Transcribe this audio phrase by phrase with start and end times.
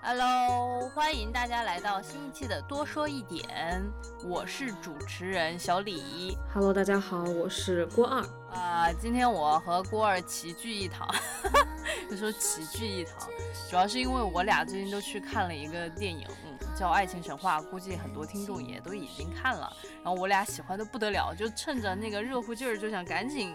[0.00, 3.84] Hello，欢迎大家来到新一期的多说一点，
[4.24, 6.34] 我是主持人小李。
[6.54, 8.24] Hello，大家好，我是郭二。
[8.50, 11.06] 啊、今天我和郭二齐聚一堂，
[12.08, 13.28] 就说齐聚一堂，
[13.68, 16.26] 主要是因为我俩最近都去看了一个电影，
[16.78, 19.76] 叫《爱情神话》，估计很多听众也都已经看了。
[19.96, 23.52] 然后我俩喜欢的不得了，就趁着那个热乎劲儿，就想赶紧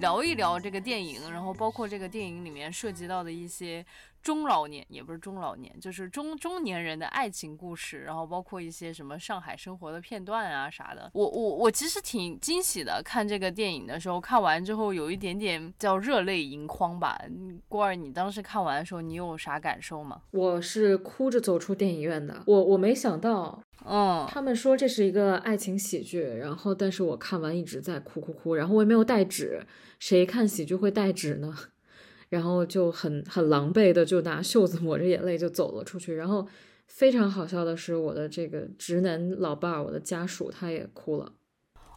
[0.00, 3.82] 聊一聊这个电影，然后包括这个电影里面涉及到的一些
[4.22, 11.10] 中老年，也不是中老年，就是中中年人的爱情故事，然后包括一些什么上海生活的片段啊啥的。
[11.14, 17.18] 我我我其实挺惊喜的，看这个电影的时候，看完之后有一点点叫热泪盈眶吧。
[17.28, 20.22] 嗯郭儿，你当时看完的时候，你有啥感受吗？
[20.32, 22.42] 我是哭着走出电影院的。
[22.46, 29.64] 我我没想到，嗯，他们说这是一个爱情喜剧，然后但是我看完一直在哭哭哭，然后我也没有带纸，
[29.98, 31.56] 谁看喜剧会带纸呢？
[32.28, 36.14] 然后就很很狼狈的就拿袖子抹着眼泪就走了出去。
[36.14, 36.46] 然后
[36.86, 41.32] 非常好笑的是，我的这个直男老伴儿，我的家属他也哭了。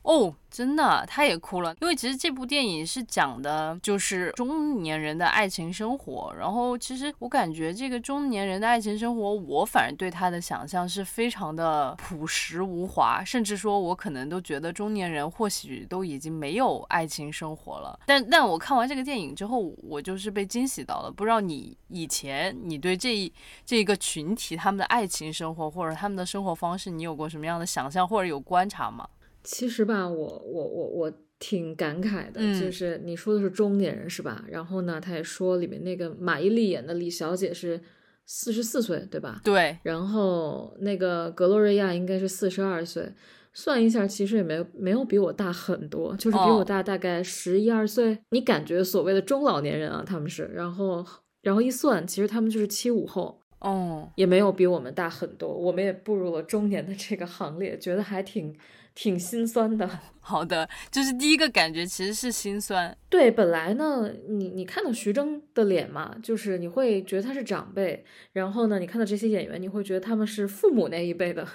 [0.03, 6.33] 哦，真的，他也哭了，因为其实这部电影是讲的就是中年人的爱情生活。
[6.37, 17.99] 然后其实我感觉这个中年人的爱情生活，我反而对他的想象是非常的朴实无华，甚至说我可能都觉得中年人或许都已经没有爱情生活了。
[18.07, 21.11] 但但我看完这个电影之后，我就是被惊喜到了。
[21.11, 23.31] 不知道你以前你对这一
[23.63, 29.07] 这一个群体他们的爱情生活或者他们的生活方式，你有过什么样的想象或者有观察吗？
[29.43, 34.45] 其实吧，我我我我挺感慨的，嗯就是你说的是中年人是吧？
[34.49, 37.81] 然后呢，他也说里面那个马伊琍演的李小姐是
[38.25, 39.41] 四十四岁，对吧？
[39.43, 43.11] 对，然后那个格洛瑞亚应该是四十二岁，
[43.53, 48.19] 算一下其实也没有没有比我大很多，就是比哦我大大概十一二岁。
[48.29, 51.05] 你感觉所谓的中老年人啊，他们是，然后
[51.41, 53.39] 然后一算，其实他们就是七五后。
[53.59, 58.55] 哦，也没有比我们大很多，我们也步入了中年的这个行列，觉得还挺
[58.93, 59.89] 挺心酸的。
[60.23, 62.95] 好的，就是第一个感觉其实是心酸。
[63.09, 71.47] 对，本来呢，你你看到徐峥的脸嘛，就是你会觉得他是长辈，然后呢，你看到这些演员，你会觉得他们是父母那一辈的，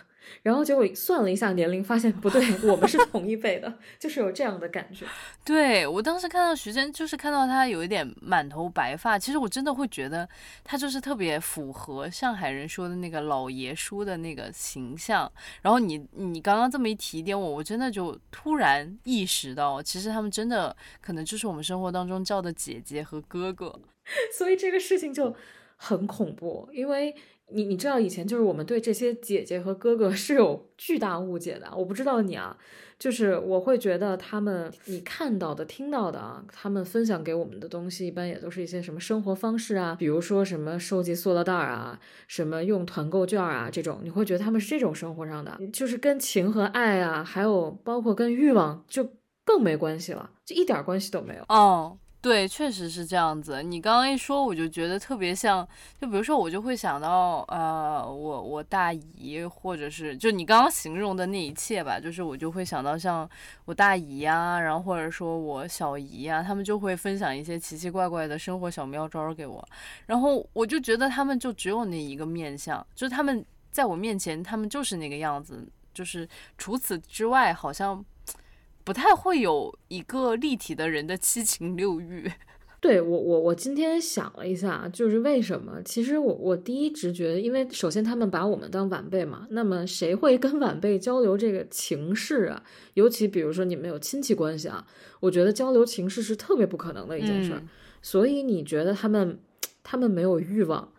[0.43, 5.07] 然后结果算了一下年龄，发现不对，我们是同一辈的，就是有这样的感觉。
[5.45, 10.29] 对我当时看到徐峥，就是看到他有一点满头白发，其实我真的会觉得
[10.65, 15.31] 他就是特别符合上海人说的那个老爷叔的那个形象。
[15.63, 23.79] 然后你你刚刚这么一提点我，我真的就突然意识到，其实他们真的可能就是我们生活当中叫的姐姐和哥哥。
[24.37, 25.35] 所以这个事情就
[25.77, 27.15] 很恐怖，因为
[27.53, 31.71] 你你知道以前就是我们对这些姐姐和哥哥 是有巨大误解的。
[31.77, 32.57] 我不知道你啊，
[32.99, 49.09] 就是我会觉得他们你看到的、听到的啊，他们分享给我们的东西，一般也都是一些什么生活方式啊，比如说什么收集塑料袋啊，什么用团购券啊这种，你会觉得他们是这种生活上的，就是跟情和爱啊，还有包括跟欲望就
[49.45, 51.45] 更没关系了，就一点关系都没有。
[51.49, 53.63] 哦，对，确实是这样子。
[53.63, 55.65] 你刚刚一说，我就觉得特别像，
[56.01, 63.31] 就比如说，我就会想到，呃，我我大姨，或者是就你刚刚形容的那一切吧，就是我就会想到像
[63.65, 69.65] 我大姨呀、然后或者说我小姨呀、他们就会分享一些奇奇怪怪的生活小妙招给我，
[70.07, 76.29] 然后我就觉得他们就只有那一个面相，就他们在我面前，他们就是那个样子，就是
[76.59, 78.05] 除此之外，好像。
[78.87, 82.31] 不太会有一个立体的人的七情六欲。
[82.81, 85.83] 对我，我我今天想了一下，就是为什么？
[85.83, 92.63] 其实我我第一直觉，因为首先他们把我们当晚辈嘛，那么谁会跟晚辈交流这个情事啊？
[92.95, 94.87] 尤其比如说你们有亲戚关系啊，
[95.19, 97.59] 我觉得交流情事是特别不可能的一件事儿。
[97.59, 97.69] 嗯
[98.03, 99.37] 所以你觉得他们
[99.83, 100.93] 他们没有欲望，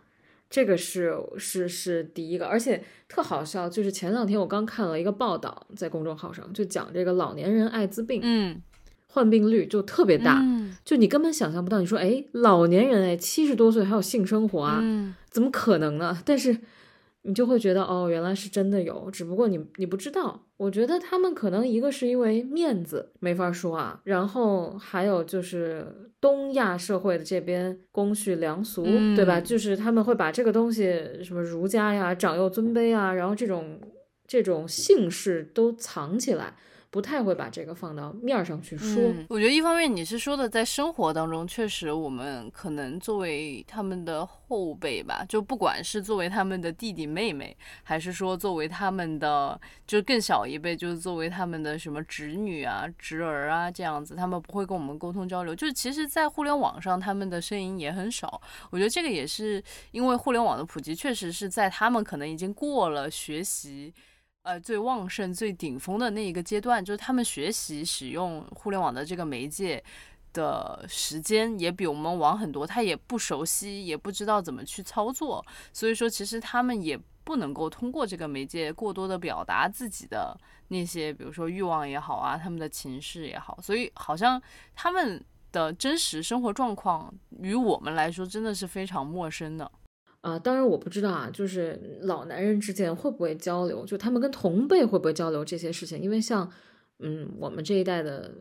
[0.50, 8.62] 这个是是是第一个，而且特好笑，就是前两天我刚看了一个报道，在公众号上就讲这个老年人艾滋病、嗯，
[9.08, 10.40] 患病率就特别大。
[10.42, 16.18] 嗯就你根本想象不到，你说哎，老年人哎，七十多岁还有性生活啊，嗯怎么可能呢？
[16.24, 16.56] 但是
[17.22, 20.46] 你就会觉得哦，原来是真的有，只不过你你不知道。
[20.56, 25.86] 我觉得他们可能一个是因为面子没法说啊，然后还有就是
[26.20, 29.40] 东亚社会的这边公序良俗，嗯对吧？
[29.40, 33.80] 就是他们会把这个东西什么儒家呀、长幼尊卑啊，然后这种
[34.26, 36.56] 这种姓氏都藏起来。
[36.90, 39.02] 不太会把这个放到面儿上去说。
[39.28, 55.54] 我觉得一方面你是说的，在生活当中，确实我们可能作为他们的后辈吧，就不管是作为他们的弟弟妹妹，还是说作为他们的就更小一辈，就是作为他们的什么侄女啊、侄儿啊这样子，他们不会跟我们沟通交流。
[55.54, 58.40] 就是其实，在互联网上，他们的声音也很少。
[58.70, 63.92] 我觉得这个也是因为互联网的普及，确实是在他们可能已经过了学习。
[64.48, 69.84] 呃，最旺盛、最顶峰的那一个阶段，就是他们学习使用互联网的这个媒介
[70.32, 72.66] 的时间也比我们晚很多。
[72.66, 80.34] 他也不熟悉，也不知道怎么去操作，所以说其实他们也不能够通过这个媒介过多的表达自己的
[80.68, 83.58] 那些，比如说欲望也好啊，他们的情绪也好。
[83.60, 84.40] 所以好像
[84.74, 85.22] 他们
[85.52, 89.70] 的真实生活状况与我们来说真的是非常陌生的。
[90.20, 96.00] 啊，当然我不知道啊，就是老男人之间会不会交流，就他们跟同辈会不会交流这些事情？
[96.00, 96.50] 因为像，
[96.98, 98.32] 嗯，我们这一代的，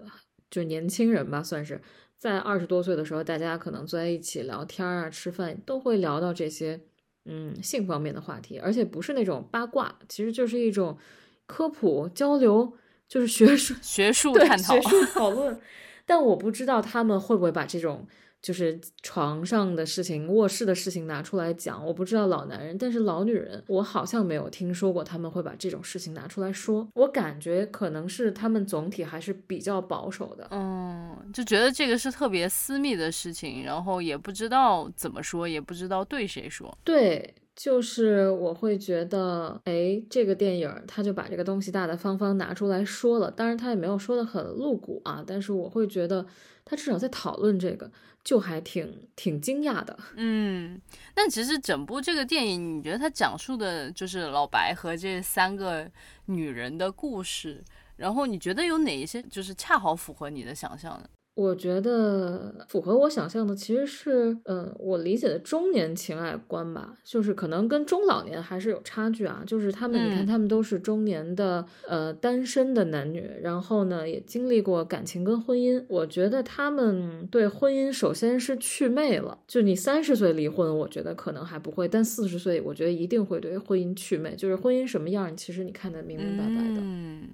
[0.49, 1.79] 就年轻人吧，算是
[2.17, 6.81] 在二十多岁的时候，大家可能坐在一起聊天啊、吃饭，都会聊到这些，
[7.25, 10.97] 嗯，性方面的话题，而且不是那种八卦，其实就是一种
[11.45, 12.73] 科普交流，
[13.07, 15.59] 就是学术学术探讨、学术讨论。
[16.07, 18.07] 但我不知道他们会不会把这种。
[18.41, 26.87] 就是床上的事情、卧室的事情拿出来讲，我不知道老男人，但是老女人，我好像没有听说过他们会把这种事情拿出来说。
[26.93, 36.77] 我感觉可能是他们总体还是比较保守的，嗯，就觉得这个是特别私密的事情，然后也不知道怎么说，也不知道对谁说。
[36.83, 46.25] 对，就是我会觉得，哎，这个电影他就把这个东西大大方方拿出来说了，当然他也没有说的很露骨啊，但是我会觉得
[46.63, 47.91] 他至少在讨论这个。
[48.27, 50.81] 就还挺挺惊讶的，嗯，
[51.13, 55.89] 但其实整部这个电影，你觉得它讲述的就是老白和这三个
[56.25, 57.63] 女人的故事，
[57.95, 61.07] 然后你觉得有哪一些就是恰好符合你的想象呢？
[61.37, 69.43] 我觉得符合我想象的其实是，嗯，我理解的中年情爱观吧，就是可能跟中老年还是有差距啊。
[69.45, 75.85] 就是他们，你看他们都是中年的，呃，单身的男女，然后呢也经历过感情跟婚姻。
[75.87, 86.81] 我觉得他们对婚姻首先是祛魅了，就你三十岁离婚，我觉得可能还不会，但四十岁我觉得一定会对婚姻祛魅，就是婚姻什么样，其实你看得明明白白的。
[86.81, 87.29] 嗯，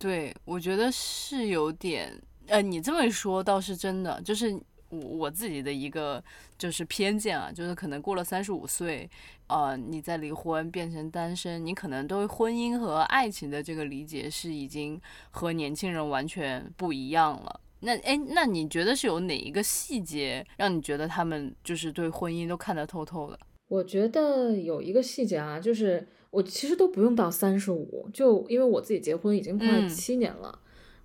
[0.00, 2.20] 对，我觉得是有点。
[2.50, 4.52] 呃，你这么一说倒是真的，就是
[4.88, 6.22] 我我自己的一个
[6.58, 9.08] 就是偏见啊，就是可能过了三十五岁，
[9.46, 15.00] 呃，你再离婚变成单身，你可能对婚姻和爱情的这个理解是已经
[15.30, 17.60] 和年轻人完全不一样了。
[17.82, 23.38] 那哎，那你觉得是有哪一个细节让你觉得他们就是对婚姻都看得透透的？
[23.68, 30.58] 我觉得有一个细节啊，就是我其实都不用到三十五，就因为我自己结婚已经快七年了。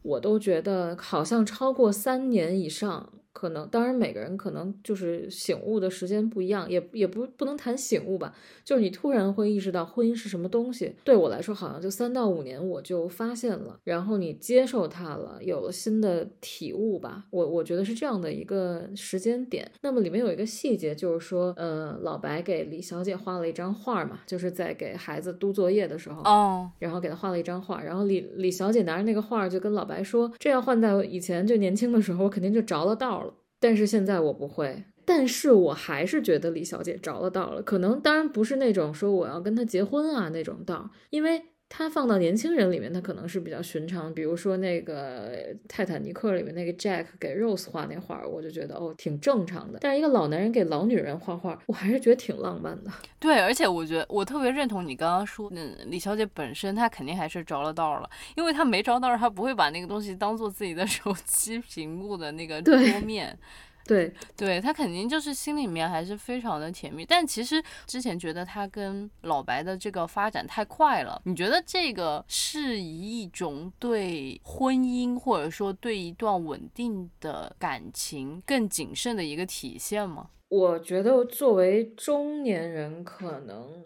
[0.06, 3.12] 我都觉得好像超过三年以上。
[3.36, 8.34] 可能，当然每个人可能就是醒悟的时间不一样，也也不不能谈醒悟吧，
[8.64, 10.96] 就是你突然会意识到婚姻是什么东西。
[11.04, 17.26] 对我来说，好像就三到五年我就发现了，然后你接受它了，有了新的体悟吧。
[17.30, 19.70] 我我觉得是这样的一个时间点。
[19.82, 33.25] 那么里面有一个细节，就是说，呃，老白给李小姐画了一张画嘛，就是在给孩子督作业的时候，哦，然后给他画了一张画，然后李李小姐拿着那个画就跟老白说，这要换在以前就年轻的时候，我肯定就着了道了。
[33.66, 37.64] 但是现在我不会，但是我还是觉得李小姐着了道了。
[37.64, 41.42] 可能当然不是那种说我要跟他结婚啊那种道，因为。
[41.78, 44.14] 他放到年轻人里面，他可能是比较寻常。
[44.14, 45.36] 比如说那个
[45.68, 49.80] 《泰坦尼克》里面那个 Jack 给 Rose 画那画，我就觉得哦挺正常的。
[49.82, 52.90] 但是一个老男人给老女人画画，我还是觉得挺浪漫的。
[53.20, 63.38] 对，而且我觉得我特别认同你刚刚说，嗯，李小姐本身她肯定还是着了道了，因为她没着道，她不会把那个东西当做自己的 手机屏幕的那个桌面。
[63.86, 71.22] 对对，他肯定就是心里面还是非常的甜蜜，但其实之前觉得他跟老白的这个发展太快了。
[71.26, 80.30] 你觉得这个是一种对婚姻或者说对一段稳定的感情更谨慎的一个体现吗？
[80.50, 83.84] 我觉得作为中年人，可能。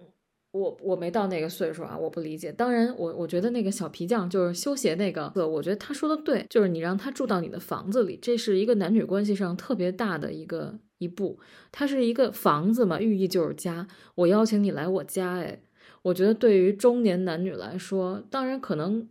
[0.52, 2.52] 我我没到那个岁数啊，我不理解。
[2.52, 11.40] 当然，我我觉得那个小皮匠就是修鞋那个，我觉得他说的对，就是你让他住到你的房子里，这是一个男女关系上特别大的一个一步。
[11.72, 13.88] 它是一个房子嘛，寓意就是家。
[14.16, 15.62] 我邀请你来我家，哎，
[16.02, 19.08] 我觉得对于中年男女来说，当然可能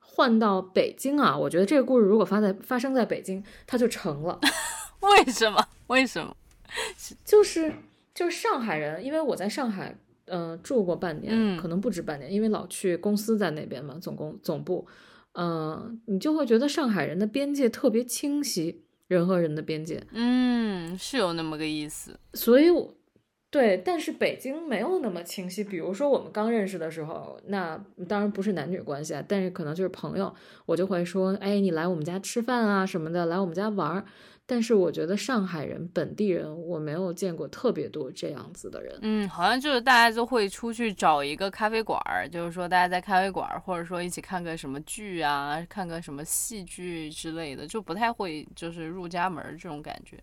[0.00, 4.40] 换到北京啊，我觉得这个故事如果发在发生在北京，它就成了。
[5.02, 5.68] 为什么？
[5.86, 6.36] 为什么？
[7.24, 7.72] 就是
[8.12, 9.96] 就是上海人，因为我在上海。
[10.26, 14.86] 嗯，住过半年，可能不止半年，因为老去公司在那边嘛，总公总部。
[15.36, 22.16] 嗯，你就会觉得上海人的边界特别清晰，人和人的边界，嗯，是有那么个意思。
[22.34, 22.66] 所以，
[23.50, 25.64] 对，但是北京没有那么清晰。
[25.64, 27.76] 比如说我们刚认识的时候，那
[28.08, 30.32] 当然不是男女关系啊，但是可能就是朋友，
[30.66, 34.04] 我就会说，哎，你来我们家吃饭啊什么的，来我们家玩儿。
[34.46, 38.98] 但是我觉得上海人本地人，我没有见过特别多这样子的人。
[39.00, 50.22] 嗯，好像就是大家就会出去找一个咖啡馆儿，就是说大家在咖啡馆儿，或者说一起看个什么剧啊，看个什么戏剧之类的，就不太会就是入家门这种感觉。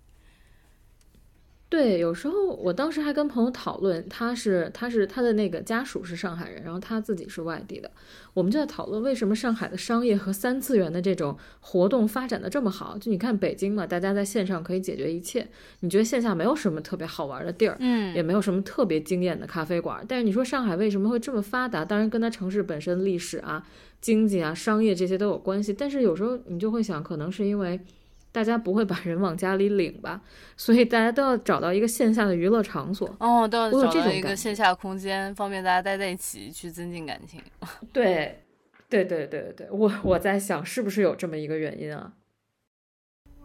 [1.72, 7.90] 对，有时候我当时还跟朋友讨论，他是他是他的那个家属是上海人，然后他自己是外地的，
[8.34, 12.98] 我们就在讨论为什么上海的商业和三次元的这种活动发展的这么好。
[12.98, 15.48] 就你看北京嘛，大家在线上可以解决一切，
[15.80, 20.04] 你觉得线下没有什么特别好玩的地儿，嗯，也没有什么特别惊艳的咖啡馆。
[20.06, 21.86] 但是你说上海为什么会这么发达？
[21.86, 23.66] 当然跟它城市本身历史啊、
[24.02, 25.74] 经济啊、商业这些都有关系。
[25.74, 27.80] 但是有时候你就会想，可能是因为。
[28.32, 30.22] 大家不会把人往家里领吧，
[30.56, 37.42] 所以大家都要找到一个线下的娱乐场所哦，都要找到一个线下空间，方便大家待在一起去增进感情。
[37.92, 38.44] 对，
[38.90, 42.14] 对对对对对，我我在想是不是有这么一个原因啊？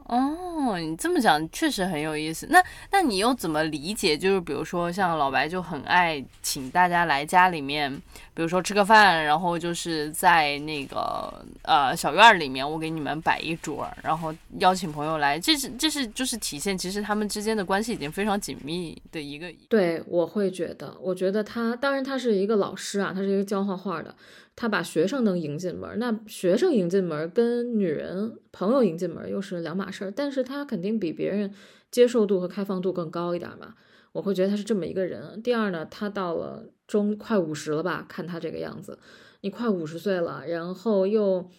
[0.08, 2.46] 哦，你这么讲确实很有意思。
[2.48, 4.16] 那那你又怎么理解？
[4.16, 7.92] 就是比如说像老白就很爱请大家来家里面，
[8.32, 15.40] 比如说吃个饭，然后就是在那个呃小院里面，我给你们摆一桌，然后邀请朋友来。
[15.40, 19.52] 这是这是就是体现其实他们之间的关系已经非常紧密的一个。
[19.68, 24.14] 对，我会觉得，我觉得他当然他是一个老师啊，他是一个教画画的。
[24.56, 30.10] 他把学生能迎进门，那学生迎进门跟女人朋友迎进门又是两码事儿。
[30.10, 31.52] 但是他肯定比别人
[31.90, 33.74] 接受度和开放度更高一点嘛，
[34.12, 35.42] 我会觉得他是这么一个人。
[35.42, 38.98] 第二呢，他到了中快五十了吧，看他这个样子，
[39.42, 41.50] 你快五十岁了，然后又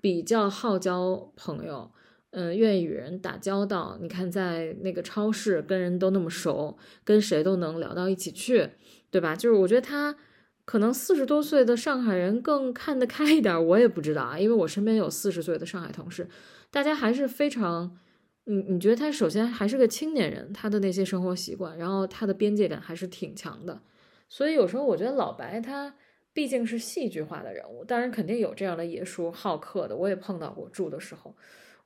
[0.00, 1.90] 比较好交朋友，
[2.30, 3.98] 嗯，愿意与人打交道。
[4.00, 8.70] 你看在那个超市跟人都那么熟，跟谁都能聊到一起去，
[9.10, 9.36] 对吧？
[9.36, 10.16] 就是我觉得他。
[10.66, 16.28] 可能四十多岁的上海人更看得开一点，我也不知道啊，因为我身边有四十岁的上海同事，
[16.72, 17.96] 大家还是非常，
[18.44, 23.80] 你你觉得他首先还是个青年人，他的那些生活习惯，然后他的边界感还是挺强的，
[24.28, 25.94] 所以有时候我觉得老白他
[26.32, 31.34] 毕竟是戏剧化的人物，当然肯定有这样的野书好客的，我也碰到过住的时候，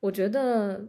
[0.00, 0.86] 我觉得，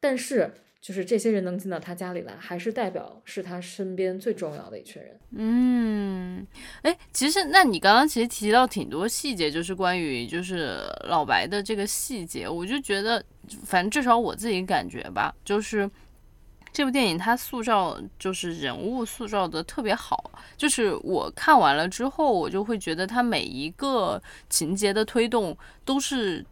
[0.00, 0.52] 但是。
[0.80, 5.18] 就是这些人能进到他家里来，还是代表是他身边最重要的一群人。
[5.36, 6.46] 嗯，
[6.82, 13.24] 哎，其实那你刚刚其实提到挺多细节，就是关于就是老白的这个细节，我就觉得，
[13.64, 15.90] 反正至少我自己感觉吧，就是
[16.72, 26.46] 这部电影它塑造就是人物塑造的特别好，就是我看完了之后，我就会觉得他每一个情节的推动都是。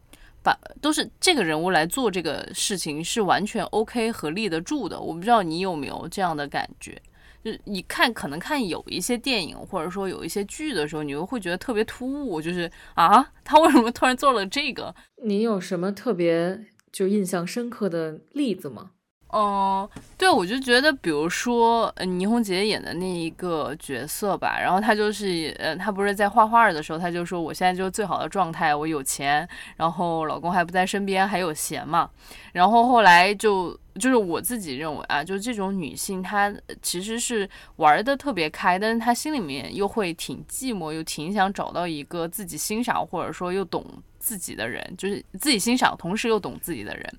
[0.45, 7.01] 把都是这个人物来做这个事情是完全 OK 和立得住的，我不知道你有没有这样的感觉？
[7.43, 14.95] 就是你看可能看有一些电影或者说有一些剧的时候，你又会觉得特别突兀，就是啊， 他为什么突然做了这个？
[15.25, 18.93] 你有什么特别就印象深刻的例子吗？
[19.35, 32.09] 嗯，对，我就觉得，比如说，呃，倪虹洁演的那一个角色吧，然后她就是，呃，她不是在画画的时候，她就说，我现在就是最好的状态，我有钱，然后老公还不在身边，还有闲嘛，
[32.53, 33.76] 然后后来就。
[33.95, 43.87] 就是我自己认为啊，就这种女性，她其实是玩的特别开，但是她心里面又会挺寂寞，又挺想找到一个自己欣赏或者说又懂
[44.25, 47.12] 自己的人，就是自己欣赏同时又懂自己的人。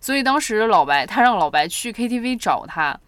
[0.00, 2.98] 所以当时老白他让老白去 KTV 找他，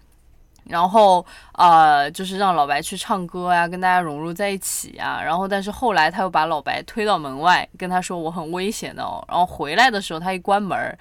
[0.69, 5.21] 然后呃，就是让老白去唱歌呀，跟大家融入在一起啊。
[5.21, 9.25] 然后但是后来他又把老白推到门外，跟他说我很危险的哦。
[9.29, 10.97] 然后回来的时候他一关门。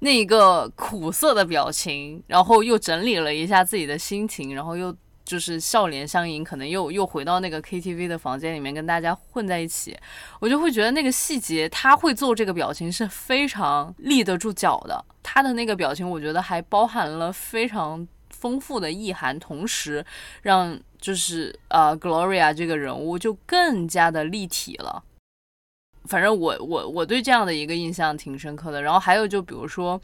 [0.00, 9.96] 那一个苦涩的表情，然后又整理了一下自己的心情，然后又就是笑脸相迎，可能又又回到那个 KTV 的房间里面跟大家混在一起，
[10.38, 15.04] 我就会觉得那个细节，他会做这个表情是非常立得住脚的。
[15.22, 20.04] 他的那个表情，我觉得还包含了非常丰富的意涵，同时
[20.42, 25.02] 让就是呃 Gloria 这个人物就更加的立体了。
[26.04, 28.82] 反正我我我对这样的一个印象挺深刻的。
[28.82, 29.98] 然后还有就比如说，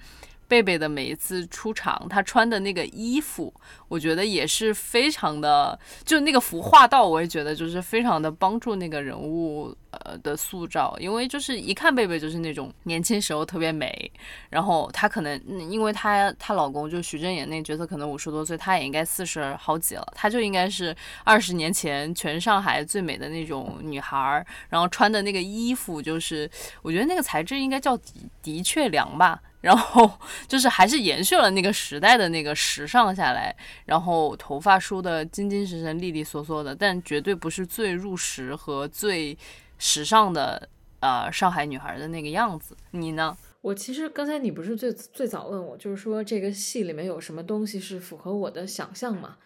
[0.51, 3.55] 贝贝的每一次出场，他穿的那个衣服，
[3.87, 14.11] 我觉得也是非常的，就那个服化道，我也觉得就是非常的帮助那个人物呃的塑造，因为就是一看贝贝就是那种年轻时候特别美，
[14.49, 20.95] 然后她可能因为她她老公就徐峥演那个角色可能五十多岁，她也应该四十好几了，她就应该是
[21.25, 26.51] 二十年前全上海最美的那种女孩儿，然后穿的那个衣服就是
[26.83, 29.41] 我觉得那个材质应该叫的的确良吧。
[29.61, 30.11] 然后
[30.49, 33.55] 就是还是延续了那个时代的那个时尚下来，
[33.85, 39.37] 然后头发梳的精精神神、利利索索的，但绝对不是最入时和最
[39.81, 40.69] 时尚的
[41.01, 42.77] 呃上海女孩的那个样子。
[42.93, 43.37] 你呢？
[43.63, 49.39] 我其实刚才你不是最最早问我，就是说这个戏里面有什么东西是符合我的想象嘛？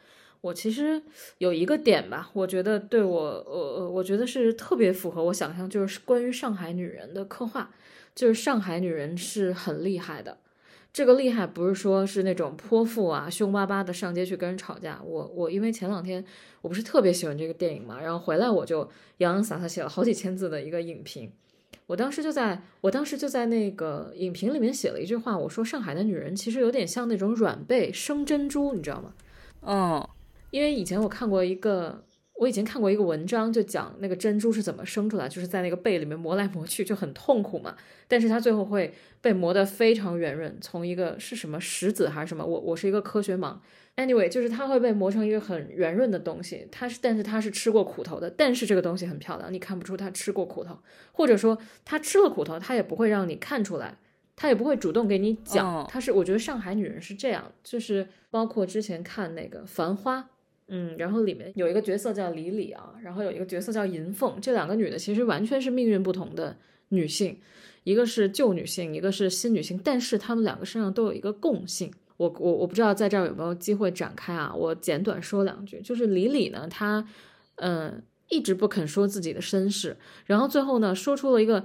[0.42, 1.02] 我其实
[1.38, 7.70] 有一个点吧，我觉得对我呃，我觉得是特别符合我想象，就是关于上海女人的刻画。
[8.14, 10.38] 就是上海女人是很厉害的，
[10.94, 15.02] 这个厉害不是说是那种泼妇啊，凶巴巴的上街去跟人吵架。
[15.04, 16.24] 我我因为前两天
[16.62, 21.32] 我不是特别喜欢这个电影嘛，然后回来我就洋洋洒洒写了好几千字的一个影评。
[21.86, 29.12] 我当时就在我当时就在那个影评里面写了一句话，我说上海的女人其实有点像那种软贝生珍珠，你知道吗？
[29.62, 30.08] 嗯，
[30.52, 32.04] 因为以前我看过一个。
[32.36, 37.76] 我以前看过一个文章，就讲那个珍珠是怎么生出来，就是在那个贝里面磨来磨去，就很痛苦嘛。
[38.08, 43.56] 但是它最后会被磨得非常圆润，从一个是什么石子还是什么，我我是一个科学盲。
[43.96, 46.66] Anyway，就是它会被磨成一个很圆润的东西。
[46.72, 48.28] 它是，但是它是吃过苦头的。
[48.28, 50.76] 但是这个东西很漂亮，你看不出它吃过苦头，
[51.12, 53.96] 或者说它吃了苦头，它也不会让你看出来，
[54.34, 55.86] 它也不会主动给你讲。
[55.88, 60.18] 它是，我觉得上海女人是这样，就是包括之前看那个《繁花》。
[60.68, 66.56] 嗯，然后里面有一个角色叫李李啊，然后有一个角色叫银凤，这两个女的其实完全是命运不同的
[66.88, 67.38] 女性，
[67.85, 71.92] 一个是旧女性，一个是新女性，但是她们两个身上都有一个共性。
[72.16, 77.06] 我我我不知道在这儿有没有机会展开啊，我简短说两句，就是李李呢，她
[77.56, 81.64] 嗯一直不肯说自己的身世，然后最后呢说出了一个。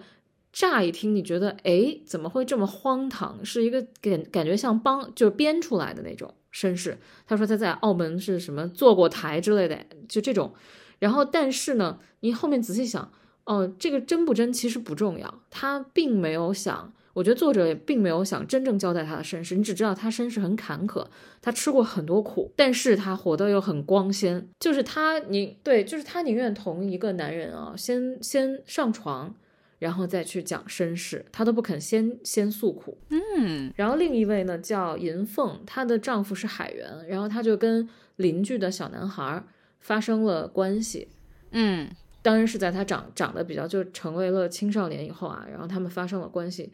[0.52, 3.46] 乍一听，你觉得哎，怎么会这么荒唐？
[3.46, 6.98] 是一个感感觉像帮就是编出来的那种身世。
[7.28, 10.54] 他说他在澳门是什么做过台之类的，就这种。
[11.00, 13.12] 然后，但是呢，你后面仔细想，
[13.46, 15.42] 哦，这个真不真其实不重要。
[15.50, 19.56] 他并没有想，我觉得作者也并没有想真正交代他的身世。
[19.56, 21.06] 你只知道他身世很坎坷，
[21.42, 24.50] 他吃过很多苦，但是他活得又很光鲜。
[24.60, 29.34] 就是他，你对，就是他宁愿同一个男人啊，先先上床。
[29.80, 32.98] 然后再去讲身世，她都不肯先先诉苦。
[33.10, 37.88] 嗯，然后另一位呢叫银凤，她的丈夫是海员，然后她就跟
[38.18, 39.44] 邻居的小男孩
[39.80, 41.08] 发生了关系。
[41.52, 41.90] 嗯，
[42.22, 46.72] 当然是在她长长得比较就成为了青少年以后啊，然后他们发生了关系。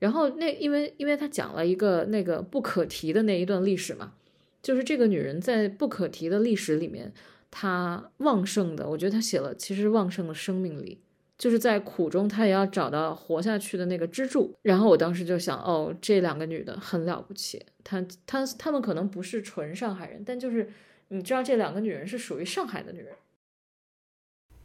[0.00, 4.14] 然后那因为因为她讲了一个那个不可提的那一段历史嘛，
[4.60, 7.12] 就是这个女人在不可提的历史里面，
[7.50, 11.00] 她旺盛的，我觉得她写了其实旺盛的生命力。
[11.38, 14.52] 就是在苦中，她也要找到活下去的那个支柱。
[14.62, 17.64] 然后我当时就想，哦，这两个女的很了不起。
[17.84, 20.68] 她、她、她们可能不是纯上海人，但就是
[21.08, 23.14] 你知道，这两个女人是属于上海的女人。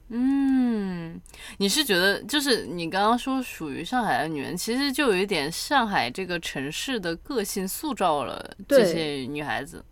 [0.09, 1.21] 嗯，
[1.59, 9.85] 你是觉得，就是你刚刚说属于上海的女人，其实就有一点上海这个城市的个性塑造了这些女孩子，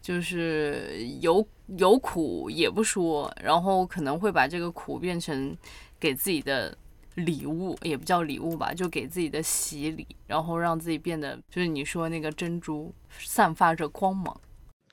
[0.00, 1.44] 就是有
[1.76, 5.56] 有苦也不说，然后可能会把这个苦变成。
[6.00, 6.76] 给自己的
[7.16, 14.40] 礼物也不叫礼物吧，就给自己的洗礼，然后让自己变得就是你说那个珍珠散发着光芒。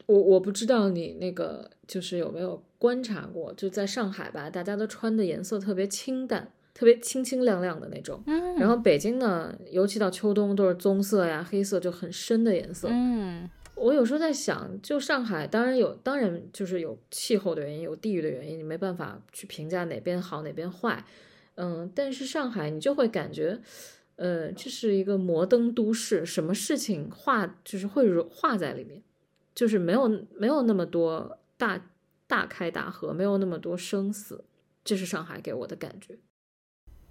[0.06, 8.24] 我我不知道你那个就是有没有观察过，就在上海吧，大家都穿的颜色特别清淡，特别清清亮亮的那种。
[8.26, 8.56] 嗯。
[8.56, 12.88] 然后北京呢，尤其到秋冬都是棕色呀、黑色，就很深的颜色。
[12.90, 13.50] 嗯。
[13.78, 21.06] 我有时候在想，就上海，当然有，当然就是有气候的原因，有地域的原因，你没办法去评价哪边好哪边坏，
[21.56, 23.62] 嗯，但是上海你就会感觉，
[24.16, 29.02] 呃，这是一个摩登都市，什么事情画就是会画在里面，
[29.54, 31.90] 就是没有没有那么多大
[32.26, 34.44] 大开大合，没有那么多生死，
[34.84, 36.18] 这是上海给我的感觉。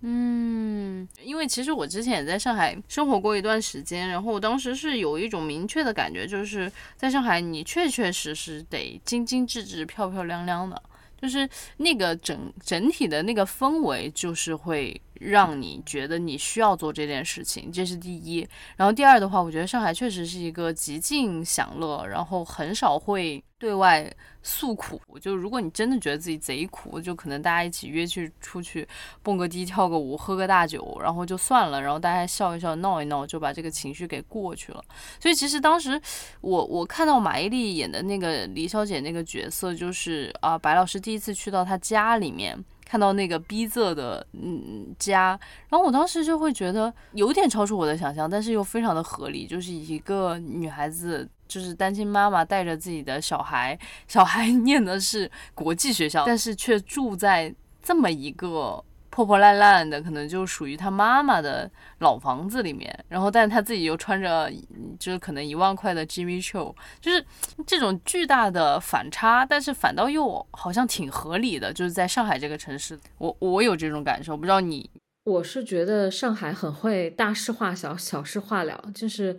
[0.03, 10.81] 嗯，因为其实我之前也在上海生活过一段时间，然后我当时是有一种明确的感觉，就是在上海你确确实实得精精致致、漂漂亮亮的，
[11.21, 18.47] 就是那个整整体的那个氛围，就是会让你觉得你需要做这件事情，这是第一。
[18.77, 24.13] 然后第二的话，我觉得上海确实是一个极尽享乐，然后很少会对外。
[24.49, 28.87] 诉苦，就如果你真的觉得自己贼苦，就可能大家一起约去出去
[29.21, 34.81] 蹦个迪、跳个舞、喝个大酒，然后就算了，然后大家笑一笑、闹一闹，就把这个情绪给过去了。
[35.19, 36.01] 所以其实当时
[36.43, 42.57] 我我看到马伊琍演的那个李小姐那个角色，就是啊，白老师第一次去到她家里面。
[42.89, 58.83] 看到那个逼仄的嗯家，然后我当时就会觉得有点超出我的想象，但是又非常的合理，就是一个女孩子，就是单亲妈妈带着自己的小孩，小孩 念的是国际学校，但是却住在这么一个。
[59.17, 64.53] 破破烂烂的，可能就属于他妈妈的老房子里面，然后，但是他自己又穿着，
[65.01, 67.25] 就是可能一万块的 Jimmy Choo，就是
[67.67, 74.91] 这种巨大的反差，但是反倒又好像挺合理的，就是在上海这个城市，我我有这种感受，不知道你，
[75.25, 79.35] 我是觉得上海很会大事化小，小事化了，就是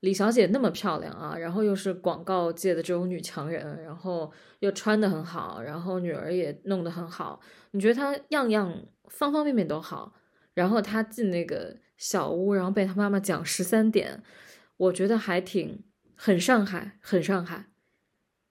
[0.00, 7.38] 李小姐那么漂亮啊，然后又是广告界的这种女强人，然后又穿的很好，然后女儿也弄得很好，
[7.72, 8.74] 你觉得她样样？
[9.08, 10.14] 方方面面都好，
[10.54, 14.22] 然后他进那个小屋，然后被他妈妈讲十三点，
[14.76, 15.82] 我觉得还挺
[16.14, 17.66] 很上海，很上海。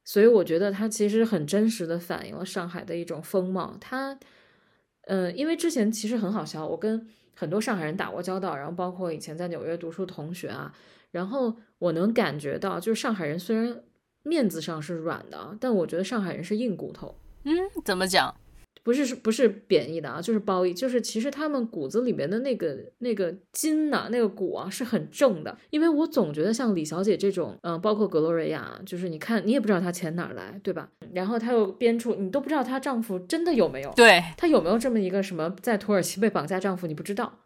[0.04, 3.76] 所以我觉得他其实很真实的反映了上海的一种风貌。
[3.82, 4.18] 他，
[5.02, 10.74] 嗯，因为之前其实很好笑，我跟很多上海人打过交道，然后包括以前在纽约读书同学啊，
[11.12, 13.84] 然后我能感觉到，就是上海人虽然
[14.24, 17.20] 面子上是软的，但我觉得上海人是硬骨头。
[17.44, 18.34] 嗯，怎么讲？
[18.88, 25.58] 不是是不是贬义的啊，就是褒义，就是其实他们骨子里面的那个那个筋呐，那个骨啊是很正的。
[25.72, 30.90] 因为我总觉得像李小姐这种，嗯，包括格洛瑞亚，就是你看你也不知道她钱哪来，对吧？
[31.12, 37.40] 然后她又编出，你都不知道她丈夫真的有没有，对她有没有这么一个什么在土耳其被绑架丈夫，你不知道。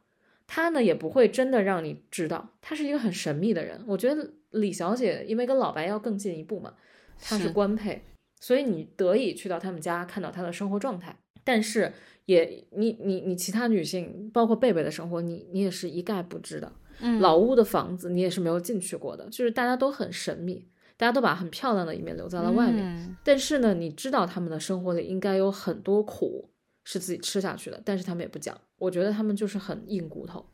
[0.45, 3.83] 她呢也不会真的让你知道，她是一个很神秘的人。
[3.87, 6.73] 我觉得李小姐因为跟老白要更进一步嘛，
[7.19, 8.03] 她是官配，
[8.39, 11.17] 所以你得以去到他们家看到她的生活状态。
[11.43, 11.91] 但是
[12.25, 16.71] 也，你你你其他女性，包括贝贝的生活，你你也是一概不知的。
[16.99, 23.17] 嗯，老屋的房子你也是没有进去过的，就是大家都很神秘，大家都把很漂亮的一面留在了外面。
[23.23, 26.49] 但是呢，你知道他们的生活里应该有很多苦
[26.83, 28.55] 是自己吃下去的，但是他们也不讲。
[28.77, 30.45] 我觉得他们就是很硬骨头。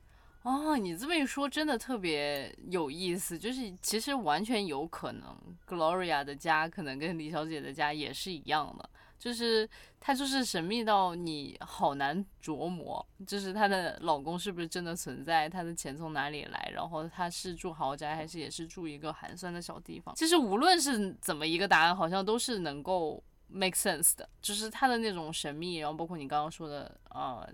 [0.44, 3.38] 哦，你这么一说，真的特别有意思。
[3.38, 8.90] 就是其实完全有可能，Gloria 的家可能跟李小姐的家也是一样的。
[9.20, 9.68] 就是
[10.00, 20.16] 她就是神秘到你好难琢磨，就是她的老公是不是真的存在，她的钱从哪里来，然后她是住豪宅还是也是住一个寒酸的小地方。
[20.16, 27.48] 其实无论是怎么一个答案，好像都是能够 make sense 的，就是她的那种神秘，然后包括你刚刚说的呃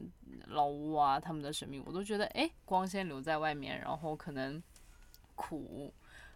[0.48, 4.62] 老屋啊，他们的神秘，我都觉得哎光鲜留在外面，然后可能
[5.36, 5.94] 苦。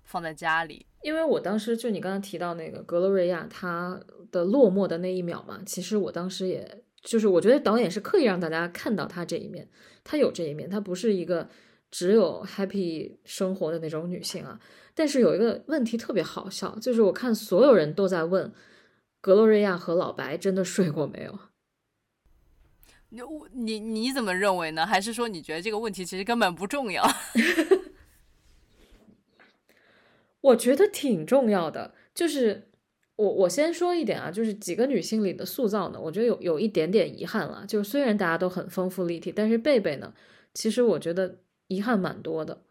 [0.07, 3.99] 放在家里，因为我当时就你刚刚提到那个格洛瑞亚，她
[4.31, 9.67] 的落寞的那一秒嘛，其实我当时也就是我觉得导演是刻意让大家看到她这一面，
[10.05, 11.49] 她有这一面，她不是一个
[11.91, 14.57] 只有 happy 生活的那种女性啊。
[14.95, 18.51] 但是有一个问题特别好笑，就是我看所有人都在问
[19.19, 21.37] 格洛瑞亚和老白真的睡过没有？
[23.09, 23.21] 你
[23.53, 24.85] 你你怎么认为呢？
[24.85, 27.03] 还是说你觉得这个问题其实根本不重要？
[30.47, 32.69] 我觉得挺重要的，就是
[33.15, 37.65] 我我先说一点啊，就是几个女性里的塑造呢，我觉得有有一点点遗憾了。
[37.67, 40.13] 就是虽然大家都很丰富立体，但是贝贝呢，
[40.53, 42.61] 其实我觉得遗憾蛮多的，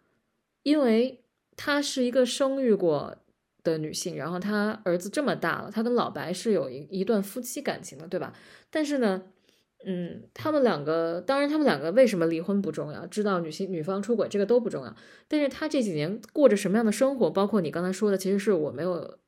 [0.62, 1.20] 因为
[1.56, 3.16] 她是一个生育过
[3.62, 8.32] 的女性，然后她儿子这么大了，她跟老白是有一一段夫妻感情的，对吧？
[8.70, 9.22] 但是呢。
[9.84, 14.96] 嗯，他们两个，当然他们两个为什么离婚不重要，知道女性女方出轨这个都不重要。
[15.28, 19.18] 但是他这几年过着什么样的生活，包括你刚才说的，其实是我没有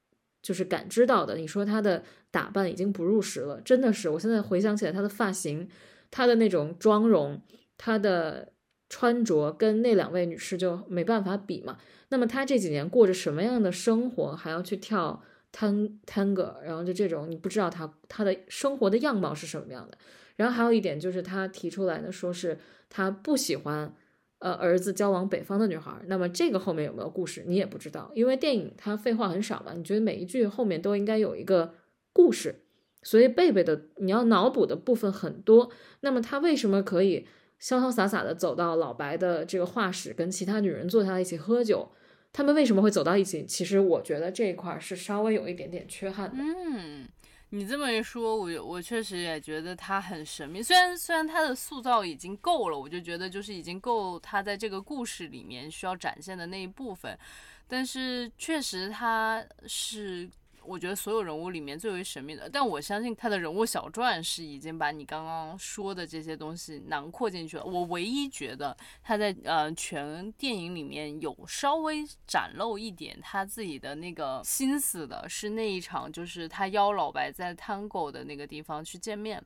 [0.42, 1.36] 就是感知到的。
[1.36, 5.68] 你说他的打扮已经不入时了，真的是，我现在回想起来，他的发型，
[6.10, 7.40] 他的那种妆容，
[7.76, 8.52] 他的
[8.88, 11.78] 穿着，跟那两位女士就没办法比嘛。
[12.08, 19.96] 那么他这几年过着什么样的生活，还要去跳 tang tango，然后就这种，你不知道他他的生活的样貌是什么样的。
[20.38, 22.56] 然后还有一点就是他提出来的，说是
[22.88, 23.92] 他不喜欢，
[24.38, 25.92] 呃，儿子交往北方的女孩。
[26.06, 29.72] 那么这个后面有没有故事，你也不知道，因为电影它废话很少嘛。
[29.74, 31.74] 你觉得每一句后面都应该有一个
[32.12, 32.62] 故事，
[33.02, 35.70] 所以贝贝的你要脑补的部分很多。
[36.02, 37.26] 那么他为什么可以
[37.60, 41.90] 潇潇洒洒的走到老白的这个画室，跟其他女人坐下来一起喝酒？
[42.32, 43.44] 他们为什么会走到一起？
[43.44, 46.36] 其实我觉得这一块是稍微有一点点缺憾的。
[46.38, 47.08] 嗯。
[47.50, 50.62] 你这么一说，我我确实也觉得他很神秘。
[50.62, 57.18] 虽然虽然他的塑造已经够了，我就觉得就是已经够他在这个故事里面需要展现的那一部分，
[57.66, 60.28] 但是确实他是。
[60.68, 67.64] 我觉得所有人物里面最为神秘的，但我相信他的人物小传是已经把你刚刚说的这些东西囊括进去了。
[67.64, 79.42] 我唯一觉得他在呃全电影里面有稍微展露一点他自己的那个心思的，是那一场就是他邀老白在 Tango 的那个地方去见面。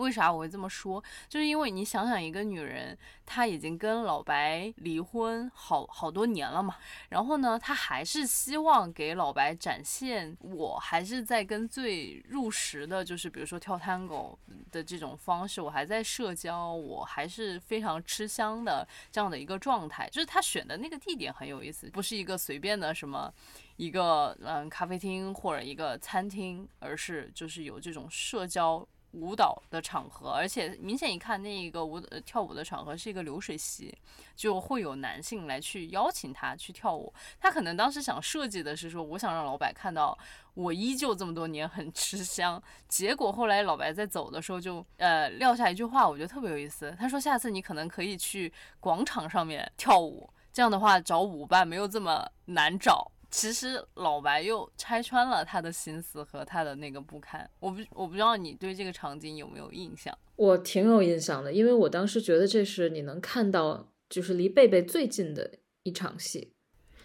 [0.00, 1.02] 为啥我会这么说？
[1.28, 6.76] 就是因为你想想，一个女人，她已经跟老白离婚好好多年了嘛，
[7.10, 14.36] 然后呢，她还是希望给老白展现，我还是在跟最入时的，就是比如说跳探戈
[14.72, 20.08] 的这种方式，我还在社交，我还是非常吃香的这样的一个状态。
[20.10, 23.32] 就是她选的那个地点很有意思，不是一个随便的什么
[23.76, 28.86] 一个嗯咖啡厅或者一个餐厅，而是就是有这种社交。
[29.12, 33.96] 舞蹈的场合，而且明显一看，那一个舞跳舞的场合是一个流水席，
[34.36, 37.12] 就会有男性来去邀请他去跳舞。
[37.40, 40.16] 他可能当时想设计的是说，我想让老白看到
[40.54, 42.62] 我依旧这么多年很吃香。
[42.88, 46.94] 结果后来老白在走的时候就呃撂下一句话，我觉得特别有意思。
[46.98, 60.16] 他说：“下次你可能可以去广场上面跳舞，这样的话找舞伴没有这么难找。”其实老白又拆穿了他的心思和他的那个不堪，我不我不知道你对这个场景有没有印象？
[60.36, 65.50] 我挺有印象的，因为我当时觉得这是你能看到就是离贝贝最近的
[65.84, 66.52] 一场戏。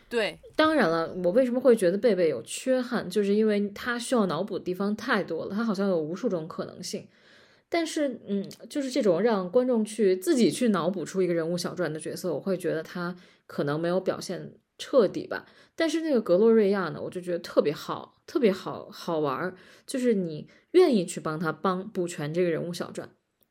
[0.07, 7.07] 对，当然了，我为什么会觉得贝贝有缺憾，就是因为他需要脑补的地方太多了，他好像有无数种可能性。
[7.67, 13.15] 但是，嗯，就是这种让观众去自己去脑补出一个人物小传的角色，我会觉得他
[13.47, 15.45] 可能没有表现彻底吧。
[15.75, 23.09] 但是那个格洛瑞亚呢，我就觉得特别好，特别好好玩儿，就是你愿意去帮他帮补全这个人物小传，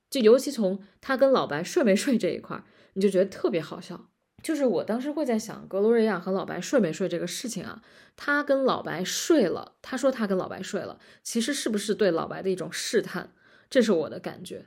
[0.09, 4.09] 就尤其从他跟老白睡没睡这一块儿，你就觉得特别好笑。
[4.43, 7.83] 就是我当时会在想，格洛瑞亚和老白睡没睡这个事情啊，
[8.15, 13.33] 他跟老白睡了，他说他跟老白睡了，其实是不是对老白的一种试探？
[13.71, 14.67] 这是我的感觉。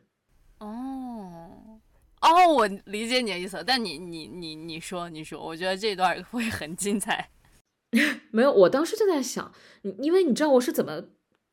[0.60, 1.80] 哦
[2.22, 7.30] 哦，我理解你的意思，但你你你你说你说，我觉得这段会很精彩。
[8.32, 9.52] 没有，我当时就在想，
[10.00, 11.04] 因为你知道我是怎么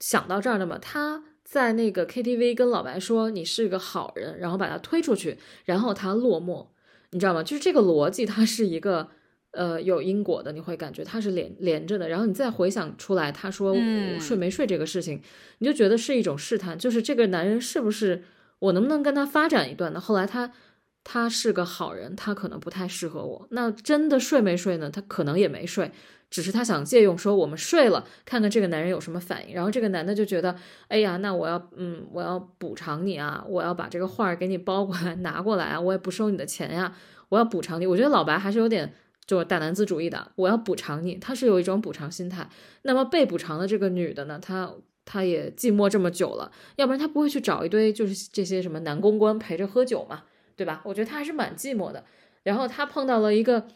[0.00, 0.78] 想到这儿的吗？
[0.80, 6.66] 他在那个 KTV 跟老白说你是个好人，然后把他推出去，然后他落寞，
[7.10, 7.42] 你知道吗？
[7.42, 9.08] 就是这个逻辑，它是一个
[9.52, 12.08] 呃有因果的，你会感觉它是连连着的。
[12.08, 13.74] 然后你再回想出来，他说
[14.18, 15.20] 睡没睡这个事情，
[15.58, 18.24] 你就觉得是一种试探，就是这个男人是不是
[18.58, 20.00] 我能不能跟他发展一段呢？
[20.00, 20.52] 后来他。
[21.06, 23.46] 他是个好人，他可能不太适合我。
[23.50, 24.88] 那真的睡没睡呢？
[24.88, 25.92] 他可能也没睡，
[26.34, 29.54] 只是他想借用说我们睡了，看看这个男人有什么反应。
[29.54, 30.56] 然后这个男的就觉得，
[30.88, 36.92] 哎呀，那我要，嗯，我要补偿你啊，我要把这个画给你包过来 拿过来啊，我也不收你的钱呀，
[37.28, 37.86] 我要补偿你。
[37.86, 38.92] 我觉得老白还是有点
[39.24, 42.50] 就是大男子主义的，我要补偿你，他是有一种补偿心态。
[42.82, 44.68] 那么被补偿的这个女的呢，她
[45.04, 50.24] 她也寂寞这么久了，要不然她不会去找一堆就是这些什么男公关陪着喝酒嘛。
[50.56, 50.80] 对吧？
[50.84, 52.04] 我觉得他还是蛮寂寞的。
[52.44, 53.66] 然后他碰到了一个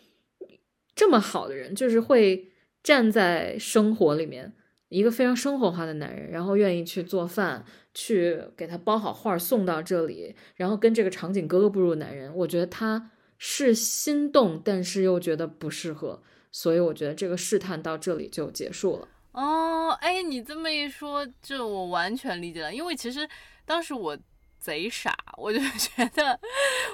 [0.99, 2.51] 这么好的人，就是会
[2.83, 4.53] 站在生活里面，
[4.89, 11.97] 一个非常生活化的男人，然后愿意去做饭，去给他包好画送到这里，然后跟这个场景格格不入的。
[12.05, 19.07] 男人，我觉得他是心动，但是又觉得不适合，所以我觉得这个试探到这里就结束了。
[19.31, 23.29] 哦，哎，你这么一说，就我完全理解了，因为其实
[23.65, 24.19] 当时我。
[24.59, 26.39] 贼傻，我就 觉得，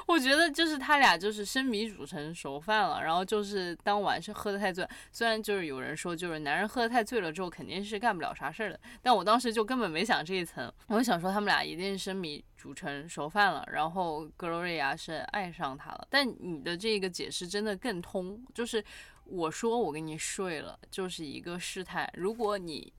[0.06, 18.84] 我觉得就是他俩就是生米煮成熟饭了，然后就是当晚是喝的太醉，虽然就是有人说就是男人喝的太醉了之后肯定是干不了啥事儿的，但我当时就根本没想这一层，我想说他们俩一定是生米煮成熟饭了，然后格罗瑞亚是爱上他了，但你的这个解释真的更通，就是
[19.24, 22.92] 我说我跟你睡了就是一个试探，如果你。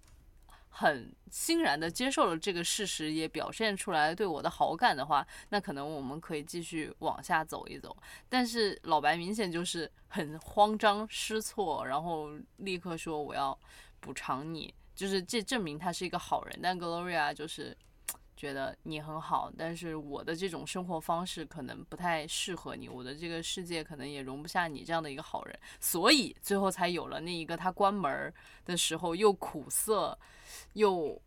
[0.78, 7.96] 很欣然的接受了这个事实，也表现出来对我的好感的话，那可能我们可以继续往下走一走。
[8.28, 13.58] 但是老白明显就是很慌张失措，然后立刻说我要
[14.02, 16.60] 补偿你，就是这证明他是一个好人。
[16.62, 17.76] 但 Gloria 就是。
[18.36, 28.34] 觉得你很好，但是我的这种生活方式可能不太适合你，我的这个世界可能也容不下你这样的一个好人，所以最后才有了那一个他关门
[28.66, 30.18] 的时候又苦涩，
[30.74, 31.22] 又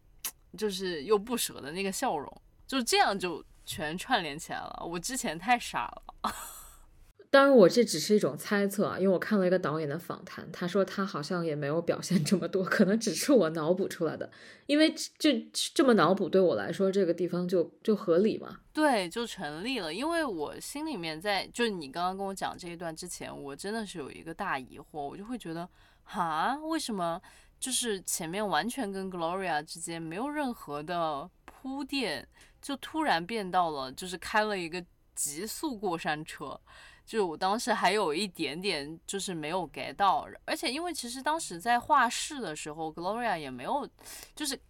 [0.56, 4.84] 就是又不舍的那个笑容，就这样就全串联起来了。
[4.84, 6.34] 我之前太傻了。
[7.30, 14.30] 当然，我这只是一种猜测啊，因为我看了一个导演的访谈，他说他好像也没有表现这么多，可能只是我脑补出来的。
[14.64, 15.30] 因为就
[15.74, 18.60] 这么脑补，对我来说这个地方就就合理嘛？
[18.72, 19.92] 对，就成立了。
[19.92, 25.68] 因为我心里面在，就是你刚刚跟我讲这一段之前，我真的是有一个大疑惑，我就会觉得，
[26.04, 27.20] 哈，为什么
[27.60, 32.26] 就是前面完全跟 Gloria 之间没有任何的铺垫，
[32.62, 34.82] 就突然变到了就是开了一个
[35.14, 36.58] 极速过山车？
[37.08, 43.88] 就我当时还有一点点就是没有 get 到，而且因为其实当时在画室的时候，Gloria 也没有，
[44.36, 44.60] 就是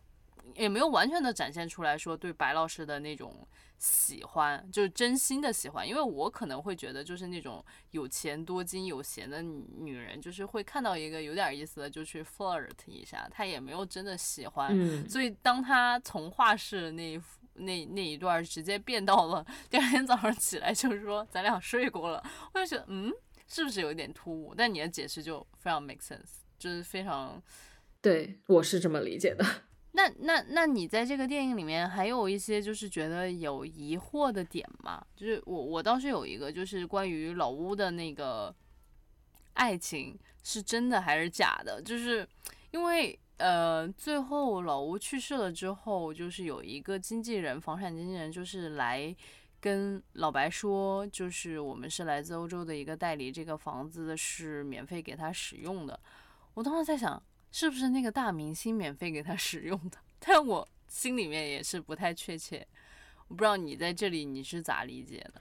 [0.54, 3.44] 也没有完全的展现出来说对白老师的那种
[3.76, 5.86] 喜欢，就是真心的喜欢。
[5.86, 14.68] 因为我可能会觉得，就是那种有钱多金有闲的女人，就是会看到一个有点意思的就去 flirt 一下，她也没有真的喜欢。
[14.70, 17.20] 嗯，所以当她从画室那一
[17.58, 22.22] 那那一段直接变到了第二天早上起来就是说咱俩睡过了，
[22.54, 23.12] 我就觉得嗯，
[23.46, 24.54] 是不是有点突兀？
[24.56, 27.42] 但你的解释就非常 make sense，就是非常。
[28.00, 29.44] 对，我是这么理解的。
[29.92, 35.04] 那那那你在这个电影里面还有一些就是觉得有疑惑的点吗？
[35.16, 38.54] 就是我我倒是有一个，就是关于老屋的那个
[39.54, 41.82] 爱情是真的还是假的？
[41.82, 42.28] 就是
[42.70, 49.14] 因为呃，最后老吴去世了之后，就是有一个经纪人，房产经纪人，就是来
[49.60, 55.98] 跟老白说，就是我们是来自欧洲的一个代理，这个房子是免费给他使用的。
[56.54, 57.20] 我当时在想。
[57.50, 59.96] 是不是那个大明星免费给他使用的？
[60.20, 62.64] 但我心里面也是不太确切，
[63.26, 65.40] 我不知道你在这里你是咋理解的？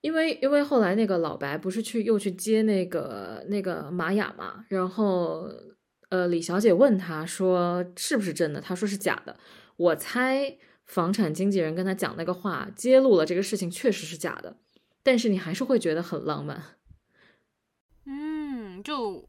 [0.00, 5.48] 因为因为后来那个老白不是去又去接那个那个玛雅嘛，然后
[6.08, 9.38] 呃李小姐问他说是不是真的，他说是假的。
[9.76, 14.56] 我猜房产经纪人跟他讲那个话，揭露了这个事情确实是假的，
[15.02, 16.62] 但是你还是会觉得很浪漫。
[18.04, 19.28] 嗯，就。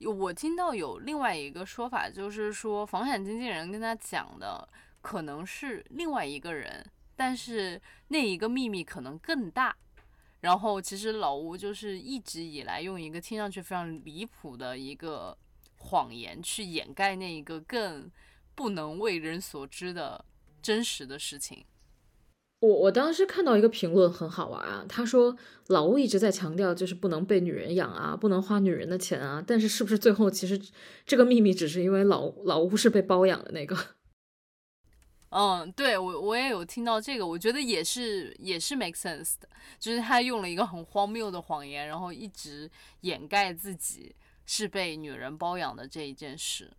[0.00, 4.68] 我听到有另外一个说法，就是说房产经纪人跟他讲的
[5.00, 9.76] 可能是另外一个人，但是那一个秘密可能更大。
[10.38, 15.36] 然后其实老吴就是一直以来用一个听上去非常离谱的一个
[15.78, 18.10] 谎言去掩盖那一个更
[18.54, 20.24] 不能为人所知的
[20.60, 21.64] 真实的事情。
[22.60, 25.36] 我我当时看到一个评论很好玩啊，他说
[25.68, 30.60] 老吴一直在强调就是不能被女人养啊，不能花女人的钱啊，但是是不是最后其实
[31.06, 33.76] 这个秘密只是因为老老吴是被包养的那个？
[35.30, 42.68] 嗯，对我我也有听到这个，我觉得也是也是 make sense 的，就是他用了一个很荒谬的谎言，然后一直
[43.02, 44.16] 掩盖自己
[44.48, 46.72] 是被女人包养的这一件事。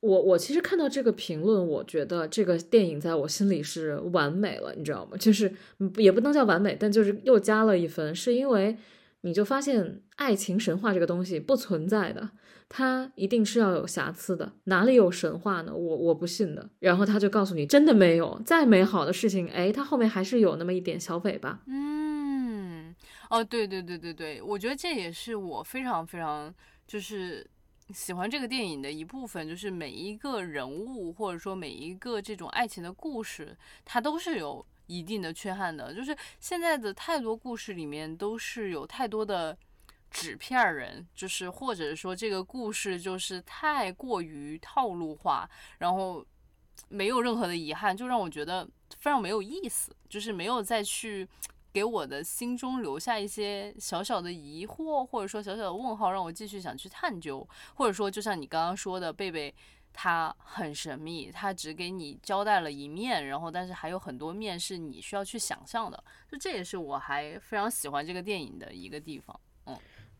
[0.00, 5.16] 我我其实看到这个评论，我觉得这个电影在我心里是完美了，你知道吗？
[5.16, 5.52] 就是
[5.96, 8.76] 也不能叫完美，但就是又加了一分，是因为
[9.22, 12.28] 你就发现爱情神话这个东西不存在的，
[12.68, 15.74] 它一定是要有瑕疵的，哪里有神话呢？
[15.74, 16.68] 我我不信的。
[16.80, 21.62] 然后他就告诉你，真的没有，再美好的事情，哎，它后面还是有那么一点小尾巴。
[21.66, 22.94] 嗯，
[23.30, 26.54] 哦，对对对对对，我觉得这也是我非常非常
[26.86, 27.48] 就是。
[27.94, 35.94] 喜欢这个电影的一部分，就是每一个人物或者说每一个这种爱情的故事，它都是有一定的缺憾的。
[35.94, 39.56] 就是现在的太多故事里面都是有太多的
[40.10, 46.26] 纸片人，就是或者说这个故事就是太过于套路化，然后
[46.88, 48.68] 没有任何的遗憾，就让我觉得
[48.98, 51.28] 非常没有意思，就是没有再去。
[51.76, 57.46] 给我的心中留下一些小小的疑惑，或者说小小的问号，让我继续想去探究。
[57.74, 59.54] 或者说，就像你刚刚说的，贝贝
[59.92, 66.02] 他很神秘，他只给你交代了一面，然后但是还有很多面是你需要去想象的。
[66.32, 69.38] 就这也是我还非常喜欢这个电影的一个地方。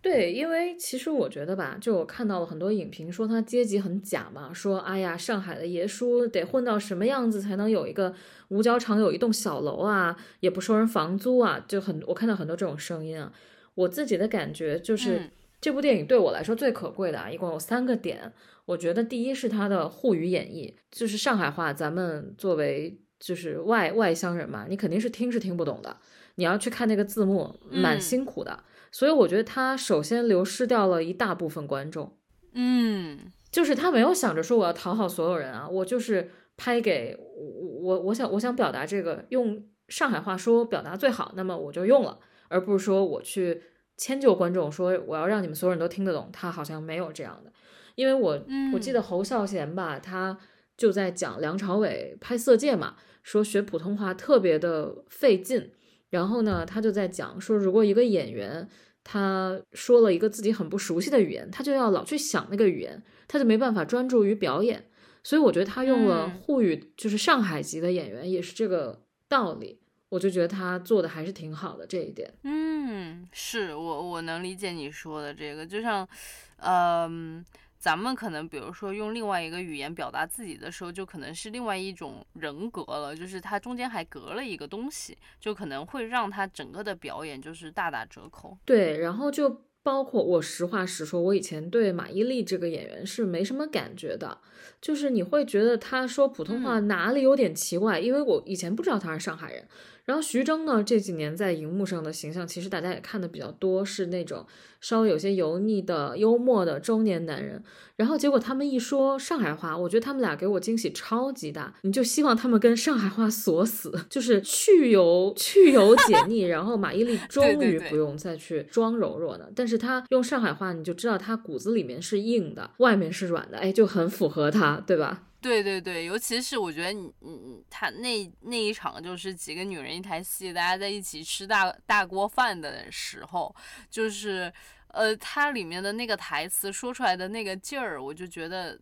[0.07, 0.12] 嗯。
[0.12, 8.14] 对，因为其实我觉得吧，就我看到了很多影评说他阶级很假嘛，说哎呀，上海的爷叔得混到什么样子才能有一个
[8.49, 13.33] 五角场有一栋小楼啊，也不收人房租啊，就很我看到很多这种声音啊。
[13.75, 18.33] 我自己的感觉就是这部电影对我来说最可贵的啊，一共有三个点。
[18.64, 25.97] 我觉得第一是它的沪语演绎，就是上海话，咱们作为就是外外乡人嘛，你肯定是听是听不懂的，
[26.37, 28.64] 你要去看那个字幕，蛮辛苦的。
[28.90, 32.16] 所以我觉得他首先流失掉了一大部分观众，
[32.55, 37.44] 嗯，就是他没有想着说我要讨好所有人啊，我就是拍给我
[37.81, 42.18] 我我想我想表达这个用上海话说表达最好，那么我就用了，
[42.49, 43.62] 而不是说我去
[43.96, 47.53] 迁就观众说我要让你们所有人都听得懂，他好像没有这样的，
[47.94, 50.38] 因为我我记得侯孝贤吧，他
[50.77, 55.70] 就在讲梁朝伟拍《色戒》嘛，说学普通话特别的费劲，
[56.11, 58.69] 然后呢，他就在讲说如果一个演员。
[59.09, 64.85] 他说了一个自己很不熟悉的语言，他就要老去想那个语言，他就没办法专注于表演。
[65.23, 69.79] 所以我觉得他用了沪语，就是上海籍的演员，也是这个道理。
[70.09, 72.35] 我就觉得他做的还是挺好的这一点。
[72.42, 76.09] 嗯，是我我能理解你说的这个，就像，
[76.57, 77.45] 嗯。
[77.79, 88.57] 咱们可能比如说用另外一个语言表达自己的时候，就可能是另外一种人格了，就是它中间还隔了一个东西，就可能会让他整个的表演就是大打折扣。
[88.65, 94.38] 对，然后就包括我实话实说，我以前对马伊琍这个演员是没什么感觉的，
[94.81, 99.69] 就是你会觉得她说普通话哪里有点奇怪，因为我以前不知道她是上海人。
[100.07, 104.46] 然后徐峥呢，这几年在荧幕上的形象，其实大家也看的比较多，是那种
[104.81, 107.63] 稍微有些油腻的、幽默的中年男人。
[107.96, 111.75] 然后结果他们一说上海话，我觉得他们俩给我惊喜超级大。
[111.83, 116.42] 你就希望他们跟上海话锁死，就是去油去油解 腻。
[116.42, 125.25] 然后马伊琍终于不用再去装柔弱了，但是她用上海话，你就知道她骨子里面是硬的，外面是软的，哎，就很符合她，对吧？
[125.47, 133.55] 对对对，尤其是我觉得你你他那那一场就是几个女人一台戏，大家在一起吃大大锅饭的时候，
[133.88, 134.53] 就是
[134.88, 138.77] 呃，它里面的那个台词说出来的那个劲儿，我就觉得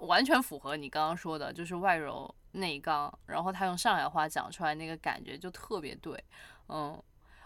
[0.00, 6.24] 完全符合你刚刚说的，就是外柔内刚，然后他用上海话讲出来那个感觉就特别对，
[6.68, 6.98] 嗯，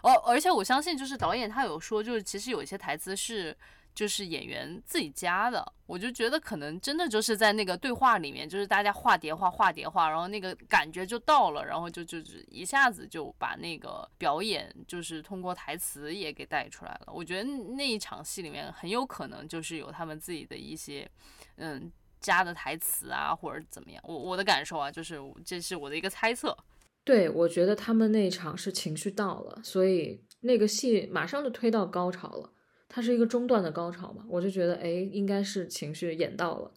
[0.03, 3.53] 而而且我相信就是导演他有说，就是其实有一些台词是。
[3.93, 17.13] 就是演员自己加的，我就觉得可能真的就是在那个对话里面，就是大家画叠画画叠画，然后那个感觉就到了，然后就就是一下子就把那个表演就是通过台词也给带出来了。
[17.13, 21.09] 我觉得那一场戏里面很有可能就是有他们自己的一些
[21.57, 24.01] 嗯加的台词啊，或者怎么样。
[24.07, 26.57] 我我的感受啊，就是这是我的一个猜测。
[27.05, 32.52] 对，我觉得他们那场是情绪到了，所以那个戏马上就推到高潮了。
[32.95, 36.71] 它是一个中段的高潮嘛，我就觉得哎，应该是情绪演到了，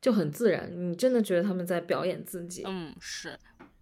[0.00, 0.72] 就很自然。
[0.74, 2.62] 你真的觉得他们在表演自己？
[2.64, 3.38] 嗯，是。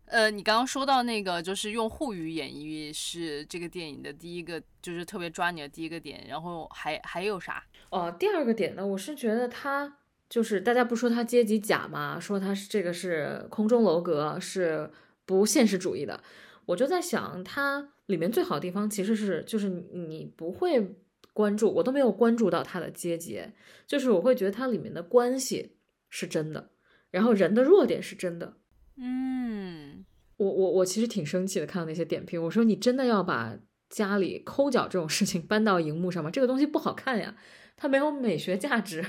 [0.06, 6.26] 呃，你刚刚说到那个，就是用沪语演绎是这个电影的第一个，就是特别抓你的第一个点。
[6.28, 7.64] 然后还还有啥？
[7.90, 9.98] 哦，第二个点呢，我是觉得他
[10.28, 14.90] 就是大家不说他阶级假嘛，说他是这个是空中楼阁，是
[15.24, 16.20] 不现实主义的。
[16.66, 20.96] 我就在想，它里面最好的地方其实是就是你不会。
[21.34, 23.42] 关注我都没有关注到他的阶级，
[23.86, 25.76] 就是我会觉得它里面的关系
[26.08, 26.70] 是真的，
[27.10, 28.56] 然后人的弱点是真的。
[28.96, 30.06] 嗯，
[30.36, 33.58] 我我我其实挺生气的，看到那些点评，我说你真的要把
[33.90, 36.30] 家里抠脚这种事情搬到荧幕上吗？
[36.30, 37.36] 这个东西不好看呀，
[37.76, 39.04] 它没有美学价值，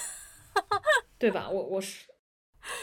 [1.18, 1.48] 对吧？
[1.50, 2.09] 我我是。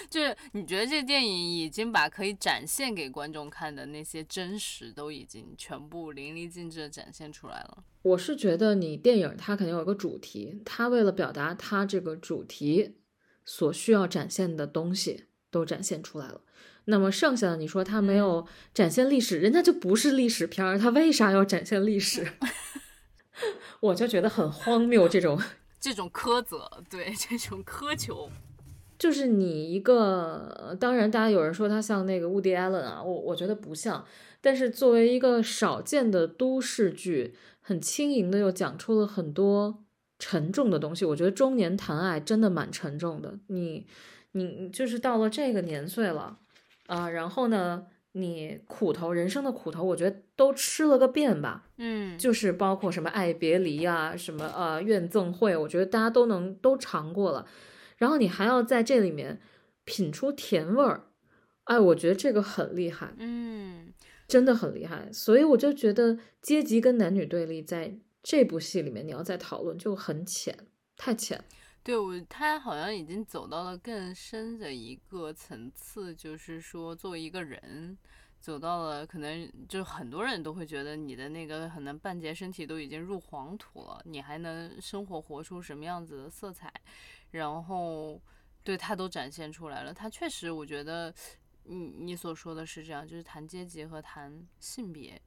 [0.10, 7.84] 就是你觉得这电影已经把可以展现给观众看的那些真实都已经全部淋漓尽致的展现出来了。
[8.02, 12.98] 我是觉得你电影它肯定有一个主题，它为了表达它这个主题
[13.46, 16.42] 所需要展现的东西都展现出来了。
[16.86, 22.34] 那么剩下的你说它没有展现历史，人家就不是历史片儿，它为啥要展现历史？
[23.82, 25.40] 我就觉得很荒谬，这种
[25.80, 28.32] 这种苛责，对这种苛求。
[28.98, 34.04] 就是你一个，当然，大家有人说他像那个 Woody Allen 啊，我我觉得不像。
[34.42, 39.84] 但是作为一个少见的都市剧，很轻盈的又讲出了很多
[40.18, 41.06] 沉重的东西。
[41.06, 43.38] 我觉得中年谈爱真的蛮沉重的。
[43.48, 43.86] 你
[44.32, 46.38] 你就是到了这个年岁了
[46.86, 51.66] 啊，然后呢，你苦头人生的苦头，我觉得都吃了个遍吧。
[51.78, 57.46] 嗯，就是包括什么爱别离啊，什么呃怨憎会，我觉得大家都能都尝过了。
[57.98, 59.42] 然后你还要在这里面
[59.84, 61.12] 品出甜味儿，
[61.66, 63.94] 哎，我觉得这个很厉害，嗯，
[64.28, 65.12] 真的很厉害。
[65.12, 71.44] 所以我就觉得阶级跟男女对立在这部戏里面，你要再讨论就很浅，太浅。
[71.84, 77.98] 对我，他好像已经走到了更深的一个层次，就是说作为一个人，
[78.42, 86.70] 走到了可能就很多人都会觉得你的那个可能半截身体都已经入黄土了，你还能生活活出什么样子的色彩？
[87.32, 88.22] 然后，
[88.64, 89.94] 对他都展现出来了。
[89.94, 91.14] 他确实，我觉得，
[91.64, 95.22] 你你所说的是这样，就是谈阶级和谈性别，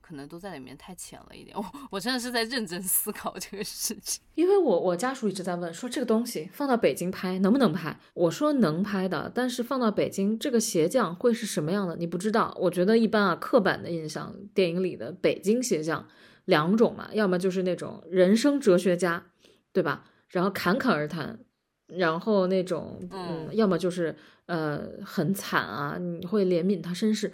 [0.00, 1.56] 可能都在里面太浅了一点。
[1.58, 4.22] 我我真的是在认真思考这个事情。
[4.34, 7.98] 因为我我家属一直在问，说这个东西放到北京拍能不能拍？
[8.14, 11.96] 我说能拍的，但是放到北京，这个鞋匠会是什么样的？
[11.96, 12.56] 你不知道。
[12.60, 16.08] 我觉得一般啊，刻板的印象，电影里的北京鞋匠
[16.46, 19.26] 两种嘛，要么就是那种人生哲学家，
[19.72, 20.10] 对吧？
[20.28, 21.38] 然后侃侃而谈，
[21.86, 24.14] 然后那种嗯，要么就是
[24.46, 27.30] 呃很惨啊，你会怜悯他身世，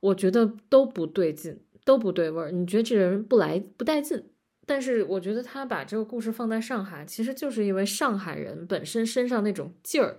[0.00, 2.50] 我觉得都不对劲，都不对味儿。
[2.50, 4.24] 你觉得这人不来不带劲，
[4.66, 10.18] 但是我觉得他把这个故事放在上海，其实就是因为上海人本身身上那种劲儿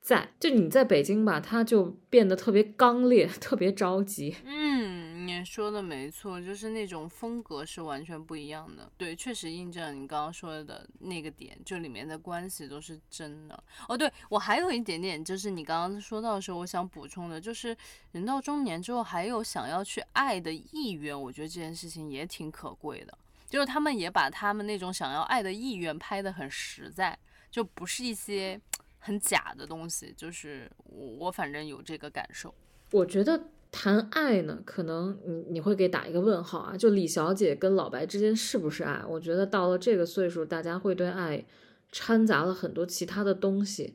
[0.00, 4.36] 在，就你在北京吧，他就变得特别刚烈，特别着急。
[4.44, 5.05] 嗯。
[5.26, 8.90] 你说的没错，就是那种风格是完全不一样的。
[8.96, 13.64] 对，确实印证你刚刚说的那个点，就里面的关系都是真的。
[13.88, 17.76] 哦，对我还有一点点，就是你刚刚说到的时候，我想补充的，就是
[18.12, 23.18] 人到中年之后还有想要去爱的意愿，我觉得这件事情也挺可贵的。
[23.48, 27.16] 就是他们也把他们那种想要爱的意愿拍得很实在，
[27.50, 28.60] 就不是一些
[28.98, 30.12] 很假的东西。
[30.16, 32.52] 就是我我反正有这个感受。
[32.90, 36.76] 我觉得谈爱呢，可能你你会给打一个问号啊。
[36.76, 39.02] 就李小姐跟老白之间是不是爱？
[39.08, 41.44] 我觉得到了这个岁数，大家会对爱
[41.92, 43.94] 掺杂了很多其他的东西。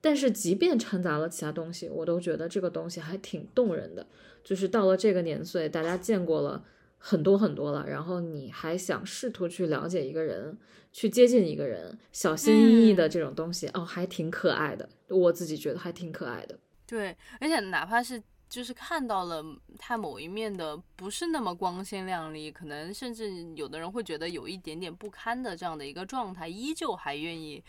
[0.00, 4.06] 但是即便掺杂了其他东西，我都觉得这个东西还挺动人的。
[4.42, 6.64] 就是到了这个年岁，大家见过了。
[7.06, 10.56] 很多很多了，然后你还想试图去了解一个人，
[10.90, 14.88] 去接近一个人，小心翼翼的这种东西，哦，还挺可爱的。
[15.08, 16.58] 我自己觉得还挺可爱的。
[16.86, 18.22] 对，而且哪怕是
[18.54, 19.44] 就是看到了
[19.76, 27.60] 他某一面的不是那么光鲜亮丽，可能甚至有的人会觉得有一点点不堪的这样的一个状态，依旧还愿意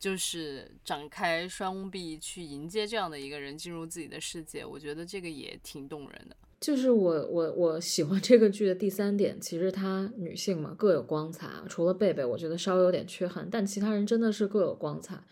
[0.00, 4.66] 就是展开双臂去迎接这样的一个人进入自己的世界。
[4.66, 6.34] 我觉得这个也挺动人的。
[6.60, 15.22] 就是我我我喜欢这个剧的第三点，其实她女性嘛各有光彩，除了贝贝，我觉得稍微有点缺憾，但其他人真的是各有光彩。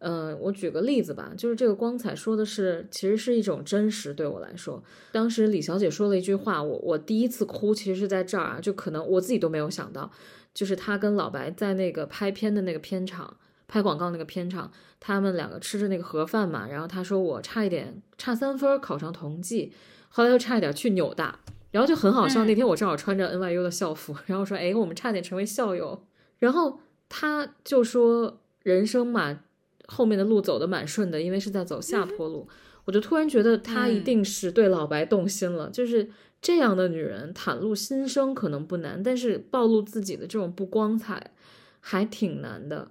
[0.00, 4.12] 嗯，我举个例子吧，就是这个光彩说的是，其实是一种真实。
[4.12, 4.82] 对我来说，
[5.12, 10.10] 当时李小姐说了一句话，我我第一次哭，其实是在这儿啊，就可能我自己都没有想到，
[10.52, 13.36] 就是她跟老白在那个拍片的那个片场
[13.68, 19.72] 拍广告那个片场，他们两个吃着那个盒饭嘛，然后她说我差一点差三分考上同济。
[20.12, 21.38] 后来又差一点去纽大，
[21.70, 22.44] 然后就很好笑。
[22.44, 26.02] 那天我正好穿着 NYU 的校服，然后说：“哎，我们差点成为校友。”
[26.40, 29.44] 然后他就说：“人生嘛，
[29.90, 32.48] 后面的路走的蛮顺的，因为是在走下坡路。”
[32.86, 35.68] 我就突然觉得他一定是对老白动心了。
[35.70, 36.08] 就是
[36.40, 41.32] 这样的女人袒露心声可能不难，但是暴露自己的这种不光彩
[41.80, 42.90] 还挺难的。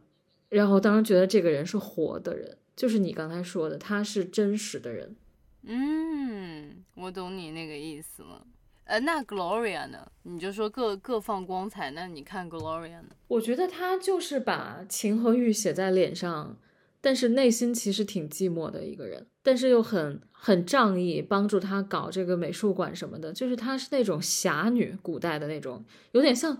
[0.50, 5.16] 然后当时觉得这个人是活的人，就是你刚才说的，他是真实的人。
[5.64, 8.45] 嗯，我懂你那个意思了。
[8.86, 10.10] 呃，那 Gloria 呢？
[10.24, 13.10] 你就说各各放光彩，那你看 Gloria 呢？
[13.28, 16.58] 我觉得她就是把情和欲写在脸上，
[17.02, 23.32] 但是内心其实挺寂寞的一个人，但是又很很仗义，帮助他搞这个美术馆什么的。
[23.32, 26.58] 就是她是那种侠女，古代的那种，有点像，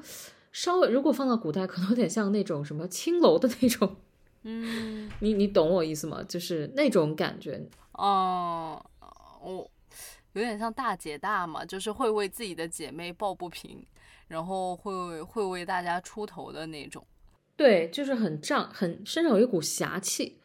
[0.52, 3.96] 稍微如果放到古代，可能有点像那种什么青楼的那种。
[4.44, 6.24] 嗯，你你懂我意思吗？
[6.24, 7.62] 就是那种感觉。
[7.94, 8.84] 哦。
[9.42, 9.70] 我
[10.34, 13.84] 有点像大姐大嘛，就是会为自己的姐妹抱不平，
[14.28, 17.06] 然后会会为大家出头的那种。
[17.60, 20.39] 对，就是很仗，很身上有一股侠气，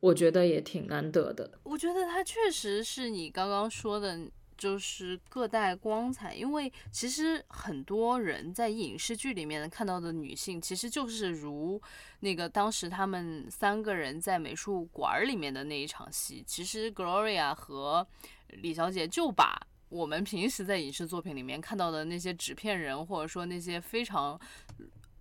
[0.00, 1.50] 我觉得也挺难得的。
[1.62, 4.20] 我觉得他确实是你刚刚说的，
[4.58, 6.34] 就是各带光彩。
[6.34, 11.80] 因为其实很多人在影视剧里面看到的女性，其实就是如
[12.20, 16.44] 那个当时他们三个人在美术馆里面的那一场戏。
[16.46, 18.06] 其实 Gloria 和
[18.48, 24.38] 李小姐就把我们平时在影视作品里面看到的那些纸片人，或者说那些非常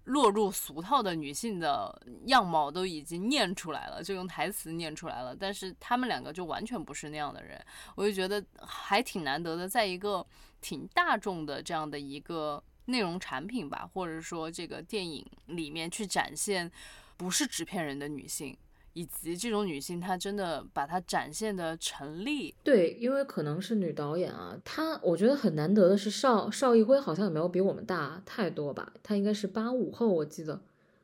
[0.06, 5.36] 落入俗套的女性的样貌，都已经念出来了，就用台词念出来了。
[5.36, 7.64] 但是他们两个就完全不是那样的人，
[7.96, 10.26] 我就觉得还挺难得的，在一个
[10.60, 16.72] 挺大众的这样的一个内容产品吧，或者说这个电影里面去展现
[17.16, 18.58] 不是纸片人的女性。
[18.94, 22.54] 以及这种女性，她真的把她展现的成立。
[22.64, 30.62] 对，因为可能是女导演啊，她我觉得很难得的是邵邵艺辉好像也没有比我们大太多吧，她应该是八五后，我记得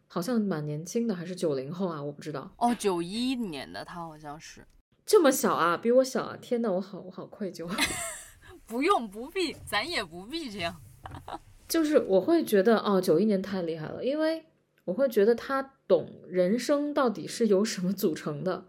[0.07, 2.51] 好像蛮年轻的，还是九零后啊，我不知道。
[2.57, 4.65] 哦，九一年的她好像是
[5.05, 6.37] 这么小啊，比我小啊！
[6.41, 7.69] 天呐，我好我好愧疚。
[8.65, 10.75] 不用不必，咱也不必这样。
[11.67, 14.45] 就是我会觉得哦，九一年太厉害了，因为。
[14.87, 18.65] 我会觉得他懂人生到底是由什么组成的，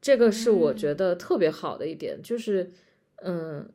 [0.00, 2.20] 这个是我觉得特别好的一点。
[2.22, 2.70] 就是，
[3.22, 3.68] 嗯，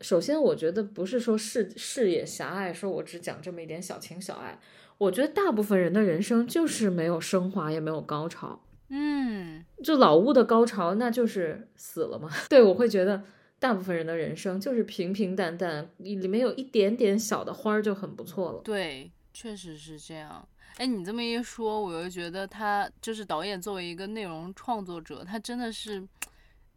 [0.00, 4.58] 首先我觉得不是说视视野狭隘，说我只讲这么一点小情小爱。
[4.98, 8.62] 我觉得大部分人的人生就是没有升华，也没有高潮。
[8.90, 12.28] 嗯，就老屋的高潮，那就是死了嘛。
[12.50, 13.22] 对，我会觉得
[13.58, 18.60] 大部分人的人生就是平平淡淡，里面有一点点小的花儿就很不错了。
[18.62, 20.46] 对，确实是这样。
[20.76, 26.00] 哎，你这么一说，我又觉得他就是导演，作为一个内容创作者，他真的是，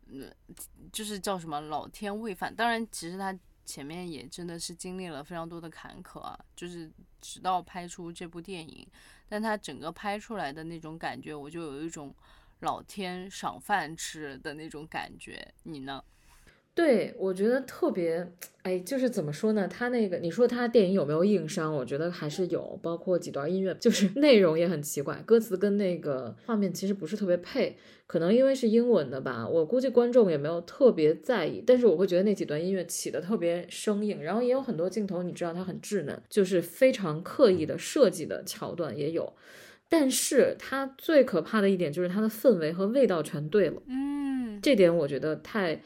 [0.08, 0.34] 嗯，
[0.92, 2.54] 就是叫什么老天未犯。
[2.54, 6.92] 当然，其实他前面也真的是经历了非常多的坎坷啊，就是
[7.22, 8.86] 直到拍出这部电影，
[9.30, 12.14] 但他整个拍出来的那种感觉，我就有一种
[12.60, 15.54] 老天赏饭吃的那种感觉。
[15.64, 16.04] 你呢？
[16.76, 18.28] 对，我觉得特别，
[18.64, 19.68] 哎，就是怎么说呢？
[19.68, 21.72] 他那个，你说他电影有没有硬伤？
[21.72, 27.78] 我觉得还是有，包括几段音乐，就是 内容也很奇怪，歌词跟那个画面其实不是特别配。
[28.08, 31.64] 可能因为是英文的吧，我估计观众也没有特别在意。
[31.66, 39.32] 但是我会觉得那几段音乐起的特别生硬，然后也有很多镜头，你知道它很稚嫩，就是非常刻意的设计的桥段也有。
[39.88, 45.80] 但是它最可怕的一点就是它的氛围和味道全对了，嗯，这点我觉得太。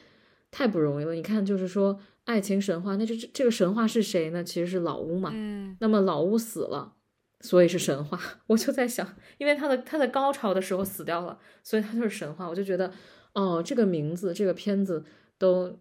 [0.58, 4.44] 太不容易了，你看，就是说爱情神话，那这这个神话是谁呢？
[4.44, 5.30] 其实是老巫嘛。
[5.32, 6.96] 嗯，那么老巫死了，
[7.42, 8.20] 所以是神话。
[8.48, 12.50] 我就在想，因为他的他在高潮的时候死掉了，所以他就是神话。
[12.50, 12.92] 我就觉得，
[13.34, 15.06] 哦，这个名字，这个片子
[15.38, 15.78] 都。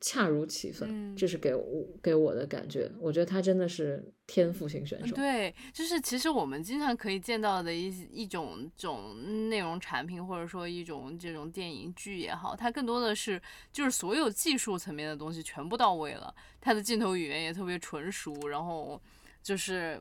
[0.00, 2.90] 恰如其分，这是给我给我的感觉。
[2.98, 5.14] 我觉得他真的是天赋型选手。
[5.14, 13.40] 对，就是其实我们经常可以见到的一一种种内容产品，或者说一种这种电影剧也好，它更多的是
[13.70, 18.98] 就是所有技术层面的东西全部到位了，它的镜头语言也特别纯熟，然后
[19.42, 20.00] 就是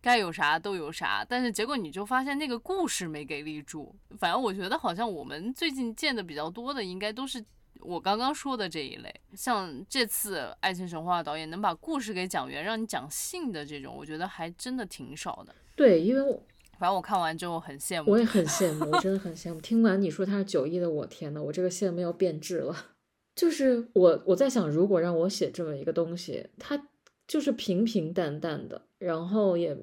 [0.00, 1.22] 该有啥都有啥。
[1.22, 3.94] 但是结果你就发现那个故事没给立住。
[4.18, 7.44] 反正我觉得好像我们最近见的比较多的，应该都是。
[7.80, 15.54] 我刚刚说的这一类，像这次《爱情神话》导演能把故事给讲圆，让你讲信的这种，我觉得还真的挺少的。
[15.76, 16.42] 对，因为我
[16.78, 19.60] 反正我看完之后很羡慕，我也很 羡慕，我真的很羡慕。
[19.60, 22.74] 听完你说他是九亿的，我天呐，我这个羡慕要变质了。
[23.36, 26.88] 就是我我在想，如果让我写这么一个东西，它
[27.28, 29.76] 就是平平淡淡的，然后也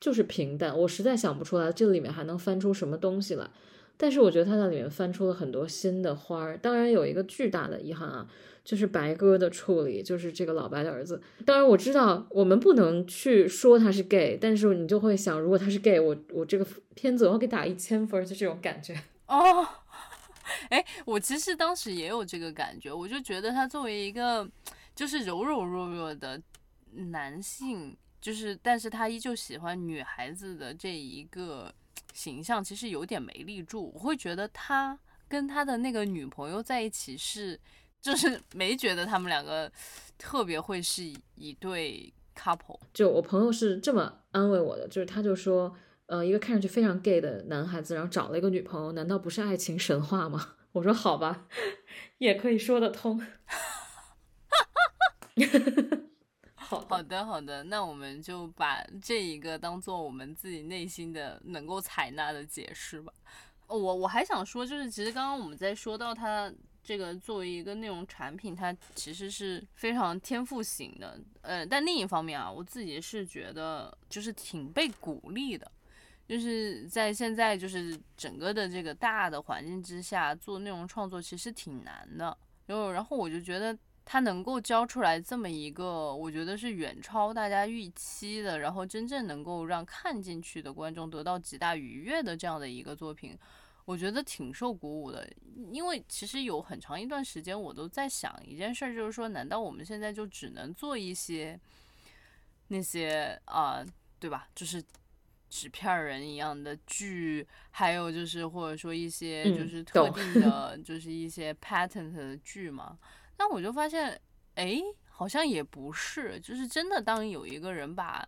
[0.00, 3.50] 就是平淡，我实在想不出来这里面还能翻出什么东西来。
[4.02, 8.26] 但是我觉得他在里面翻出了很多新的花儿，当然有一个巨大的遗憾啊，
[8.64, 11.22] 就是白鸽的处理，就是这个老白的儿子。
[11.46, 19.64] 当然我知道我们不能去说他是 gay，但是你就会想，如果他是 gay，我我这个片子我要给打一千分，就这种感觉 哦。
[20.70, 24.44] 哎，我其实当时也有这个感觉，我就觉得他作为一个
[24.96, 26.42] 就是柔柔弱弱的
[26.90, 31.72] 男性，就是但是他依旧喜欢女孩子的这一个。
[32.12, 37.58] 形象其实有点没立住，我会觉得他跟他的那个女朋友在一起是，
[38.00, 39.70] 就是没觉得他们两个
[40.18, 41.02] 特别会是
[41.34, 42.78] 一对 couple。
[42.92, 45.74] 就我朋友是这么安慰我的，就是他就说，
[46.06, 50.54] 呃，一个看上去非常 gay 的男孩子，然后找了一个女朋友，难道不是爱情神话吗？
[50.72, 51.46] 我说好吧，
[52.18, 53.20] 也可以说得通。
[56.88, 63.12] 好的，好的，那我们就把这一个当做我们自己内心的能够采纳的解释吧。
[63.66, 66.52] 我我还想说，就是其实刚刚我们在说到它
[66.82, 71.18] 这个作为一个内容产品，它其实是非常天赋型的。
[71.42, 75.70] 呃，但另一方面啊，我自己是觉得就是挺被鼓励的，
[76.26, 82.36] 就是在现在就是整个的这个大的环境之下做内容创作其实挺难的。
[82.66, 83.76] 然后，然后我就觉得。
[84.04, 93.38] 他能够交出来这么一个，我觉得是远超大家预期的，然后真正能够让看进去的观众得到极大愉悦的这样的一个作品，
[93.84, 95.28] 我觉得挺受鼓舞的。
[95.70, 101.58] 因为其实有很长一段时间，我都在想一件事，就是说，难道我们现在就只能做一些
[102.68, 103.84] 那些啊，
[104.18, 104.48] 对吧？
[104.54, 104.82] 就是
[105.48, 112.98] 纸片人一样的剧，还有就是或者说一些就是特定 的，就是一些 patent 的剧嘛？
[113.42, 114.16] 但我就发现，
[114.54, 114.80] 哎，
[115.10, 117.02] 好像也不是，就是真的。
[117.02, 118.24] 当有一个人把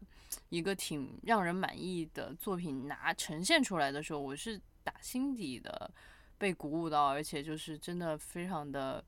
[0.49, 5.89] 一个挺让人满意的作品拿呈现出来的时候，我是打心底的
[6.37, 9.05] 被鼓舞到，而且就是真的非常的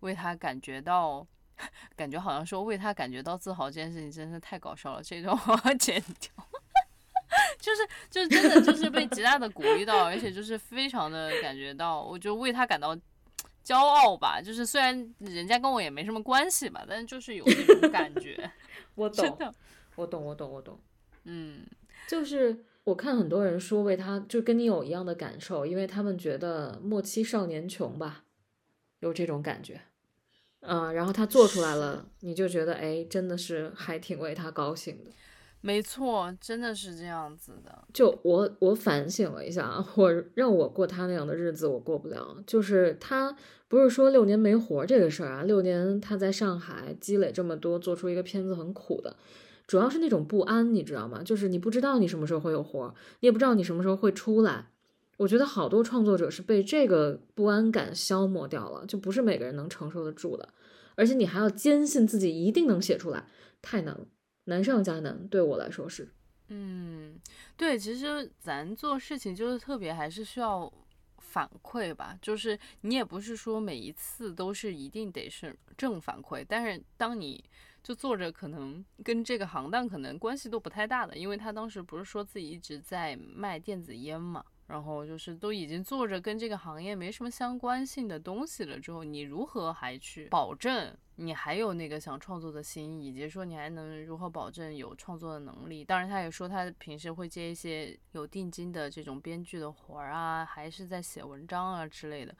[0.00, 1.26] 为他感觉到，
[1.94, 5.02] 感觉好像说为他感觉到自豪这件事情真是太搞笑了。
[5.02, 6.48] 这段我要剪掉，
[7.60, 12.96] 就是就是真的就是被极大的鼓励到，而且就是非常的感觉到，我就为他感到。
[13.64, 18.50] 骄傲吧，就是虽然人家跟我也没什么关系吧，但是就是有那种感觉。
[18.94, 19.38] 我懂，
[19.96, 20.78] 我懂，我懂，我懂。
[21.24, 21.64] 嗯，
[22.08, 28.24] 就是我看很多人说为他，就跟你有一样的感受，因为他们觉得莫欺少年穷吧，
[29.00, 29.80] 有这种感觉。
[30.60, 35.10] 嗯，然后他做出来了，你就觉得哎，真的是还挺为他高兴的。
[35.62, 37.86] 没错，真的是这样子的。
[37.94, 42.36] 就我我反省了一下，我让我过他那样的日子，我过不了。
[42.44, 43.34] 就是他
[43.68, 49.16] 不是说六年没活这个事儿啊，六年他在上海积累这么多，做出一个片子很苦的，
[49.68, 51.22] 主要是那种不安，你知道吗？
[51.22, 54.66] 就是你不知道你什么时候会有活，你也不知道你什么时候会出来。
[55.18, 60.48] 我觉得好多创作者是被这个不安感消磨掉了，就不是每个人能承受得住的，
[60.96, 63.26] 而且你还要坚信自己一定能写出来，
[63.60, 64.06] 太难了。
[64.44, 66.12] 难上加难，对我来说是。
[66.48, 67.18] 嗯，
[67.56, 70.70] 对，其实咱做事情就是特别，还是需要
[71.18, 77.42] 反馈吧，就是你也不是说每一次都是一定得是正反馈，但是当你
[77.82, 84.44] 就做着可能跟这个行当可能关系都不太大的，因为他当时不是说自己一直在卖电子烟嘛。
[84.68, 95.84] 然后就是都已经做着跟这个行业没什么相关性的东西了，之后你如何还去保证你还有那个想创作的心，以及说你还能如何保证有创作的能力？
[95.84, 102.34] 当然，他也说他平时会接一些有定金的这种编剧的活儿啊，还是在写文章啊之类的。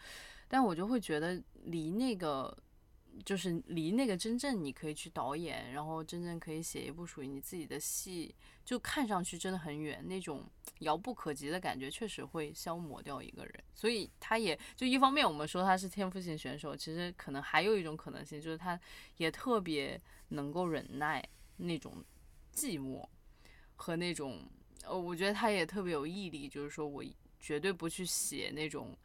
[0.48, 2.56] 但我就会觉得离那个。
[3.24, 8.34] 就是离那个真正你可以去导演，然后真正可以写一部属于你自己的戏，
[8.64, 10.44] 就看上去真的很远，那种
[10.80, 13.64] 遥不可及的感觉，确实会消磨掉一个人。
[13.74, 18.78] 所以他也就一方面我们说他是天赋型选手，其实可能还有一种可能性，就是他
[19.18, 21.22] 也特别能够忍耐
[21.56, 22.04] 那种
[22.54, 23.06] 寂寞
[23.76, 24.48] 和那种
[24.84, 27.04] 呃，我觉得他也特别有毅力，就是说我
[27.38, 28.96] 绝对不去写那种。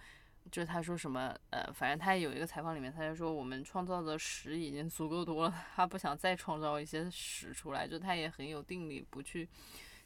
[0.51, 9.47] 就是他说什么，呃，反正他有一个采访里面，他就说我们创造的屎已经足够多了， 他不想再创造一些屎出来，就他也很有定力不去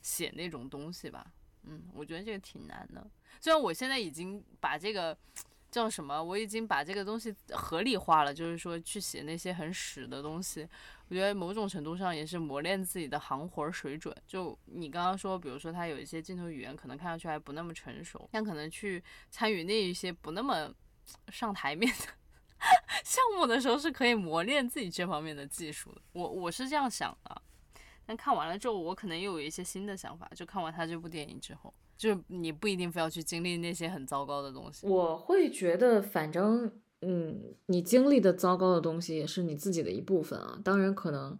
[0.01, 1.25] 写那种东西吧。
[1.63, 3.05] 嗯，我觉得这个挺难的，
[3.39, 5.17] 虽然我现在已经把这个。
[5.71, 6.21] 叫什么？
[6.21, 10.67] 我已经把这个东西合理化了，就是说去写那些很屎的东西，
[11.07, 14.13] 我觉得某种程度上也是磨练自己的行活水准。
[14.27, 20.69] 就你刚刚说，比如说他有一些镜头语言可能看上去还不那么成熟，但可能去参与那一些不那么
[21.29, 22.13] 上台面的
[23.05, 26.01] 项目的时候，是可以磨练自己这方面的技术的。
[26.11, 27.41] 我我是这样想的，
[28.05, 30.29] 但看完了之后，我可能又有一些新的想法。
[30.35, 31.73] 就看完他这部电影之后。
[32.01, 34.87] 就你不一定非要去经历那些很糟糕的东西。
[34.87, 36.71] 我会觉得，反正，
[37.03, 40.59] 嗯，你经历的糟糕的东西也是你自己的一部分啊。
[40.63, 41.37] 当然，可能，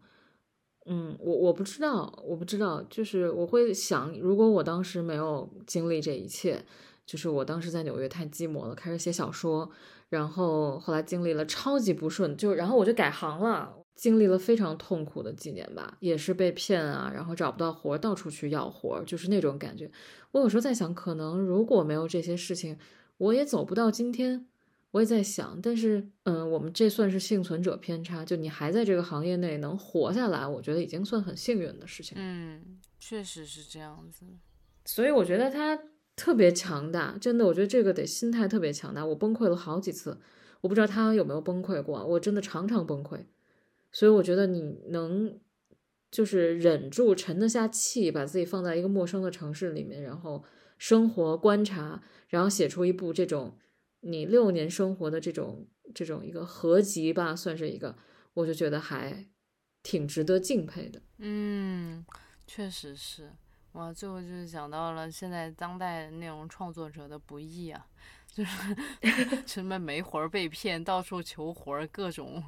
[0.86, 6.64] 嗯，我我不知道，我不知道，就是我会想，如果我当时没有经历这一切，
[7.08, 9.68] 就是我当时在纽约太寂寞了，开始写小说，
[10.10, 13.81] 然后后来经历了超级不顺，就然后我就改行了。
[14.02, 19.92] 经历了非常痛苦的几年吧，也是被骗啊，然后找不到活，到处去要活，就是那种感觉。
[20.32, 22.80] 我有时候在想，可能如果没有这些事情，
[23.18, 24.48] 我也走不到今天。
[24.90, 32.18] 我也在想，但是，嗯，我们这算是幸存者偏差，就你还在这个行业内能活下来，我觉得已经算很幸运的事情。
[32.20, 34.26] 嗯，确实是这样子。
[34.84, 35.80] 所以我觉得他
[36.16, 39.06] 特别强大，真的，我觉得这个得心态特别强大。
[39.06, 40.20] 我崩溃了好几次，
[40.62, 43.20] 我不知道他有没有崩溃过，我真的常常崩溃。
[43.92, 45.40] 所以我觉得你能，
[46.10, 50.44] 就是忍住沉得下气，把自己放在一个陌生的城市里面，然后
[50.78, 53.58] 生活观察，然后写出一部这种
[54.00, 57.98] 你六年生活的这种这种一个合集吧，算是一个，
[58.34, 59.28] 我就觉得还
[59.84, 61.02] 挺值得敬佩的。
[61.18, 62.06] 嗯，
[62.48, 63.32] 确实是
[63.74, 67.86] 哇，最后就是讲到了现在当代内容创作者的不易啊，
[68.28, 68.76] 就是
[69.46, 72.44] 什么没活儿被骗，到处求活儿，各种。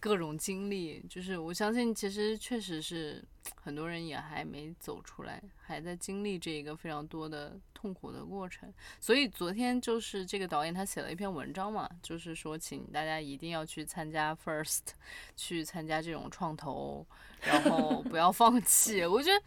[0.00, 3.22] 各种经历，就是我相信，其实确实是
[3.62, 8.72] 很多人也还没走出来，还在经历这一个非常多的痛苦的过程。
[8.98, 14.80] 所以昨天就是这个导演他写了一篇文章嘛，就是说请大家一定要去参加 First，
[15.36, 17.06] 去参加这种创投，
[17.42, 19.04] 然后不要放弃。
[19.04, 19.44] 我觉得，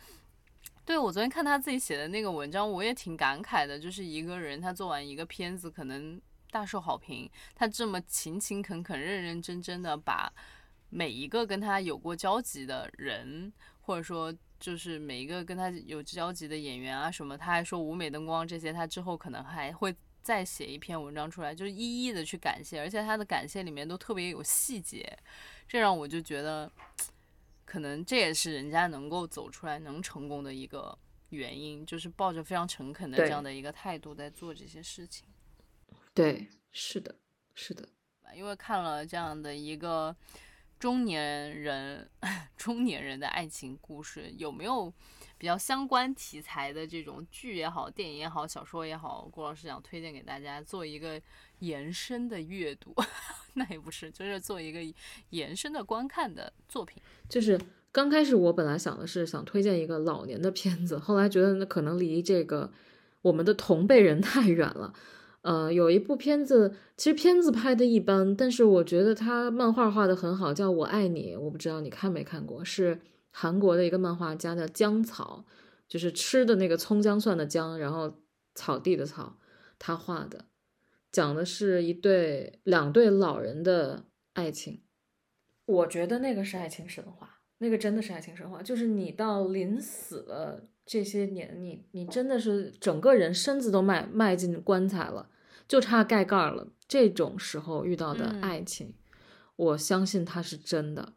[0.85, 6.21] 对我昨天看他自己写的那个文章，我也挺感慨的，就是一个人他做完一个片子，可能。
[6.49, 10.31] 大受好评，他这么勤勤恳恳、认认真真的把
[10.89, 25.17] 每一个跟他有过交集的人，或者说就是每一个跟他有交集的演员啊什么，他还说舞美灯光这些，他之后可能还会再写一篇文章出来，就是一一的去感谢，而且他的感谢里面都特别有细节，
[25.67, 26.71] 这让我就觉得，
[27.65, 30.97] 可能这也是人家能够走出来、能成功的一个
[31.29, 35.27] 原因，就是抱着非常诚恳的这样的一个态度在做这些事情。
[36.17, 37.13] 对，是的，
[37.53, 37.87] 是的，
[38.35, 40.15] 因为看了这样的一个
[40.79, 42.09] 中年人、
[42.57, 44.91] 中年人的爱情故事，有没有
[45.37, 51.21] 比较相关题材的这种剧也好、电影也好、小说也好，郭老师想推荐给大家做一个
[51.59, 52.95] 延伸的阅读？
[53.53, 54.79] 那也不是，就是做一个
[55.29, 56.99] 延伸的观看的作品。
[57.29, 57.61] 就是
[57.91, 62.73] 刚开始我本来想的是想推荐一个老年的片子，后来觉得那可能离这个
[63.21, 64.95] 我们的同辈人太远了。
[65.47, 71.37] 呃，有一部片子，其实片子拍的一般，但是我觉得他漫画画的很好，叫我爱你。
[71.37, 72.99] 我不知道你看没看过，是
[73.31, 75.45] 韩国的一个漫画家的姜草，
[75.87, 78.13] 就是吃的那个葱姜蒜的姜，然后
[78.55, 79.37] 草地的草，
[79.79, 80.43] 他画的，
[81.13, 84.81] 讲的是一对两对老人的爱情。
[85.65, 95.29] 我觉得那个是爱情神话，那个真的是爱情神话，就是你到临死了这些年，你你真的是整个人身子都迈迈进棺材了。
[95.67, 96.67] 就差盖盖了。
[96.87, 98.93] 这种时候遇到的嗯爱情，
[99.55, 101.13] 我相信它是真的。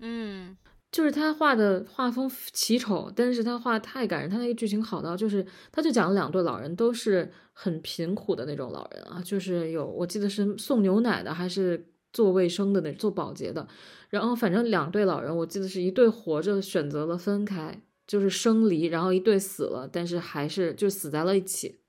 [0.00, 0.56] 嗯
[0.90, 13.68] 就是他画的画风奇丑，但是他画太感人，他那个剧情好到就是，他就讲了两对老人都是很贫苦的那种老人啊，就是有我记得是送牛奶的，还是做卫生的那做保洁的，
[14.08, 21.80] 然后反正两对老人，我记得是一对活着选择了分开，就是生离，然后一对死了，但是还是就死在了一起。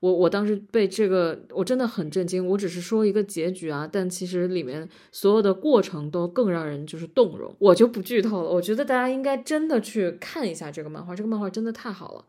[0.00, 8.50] 我我当时被这个我真的很震惊，我只是说一个结局啊，但其实里面所有的过程都更让人就是动容，我就不剧透了。
[8.50, 12.24] 我觉得大家应该真的去看一下这个漫画，这个漫画真的太好了，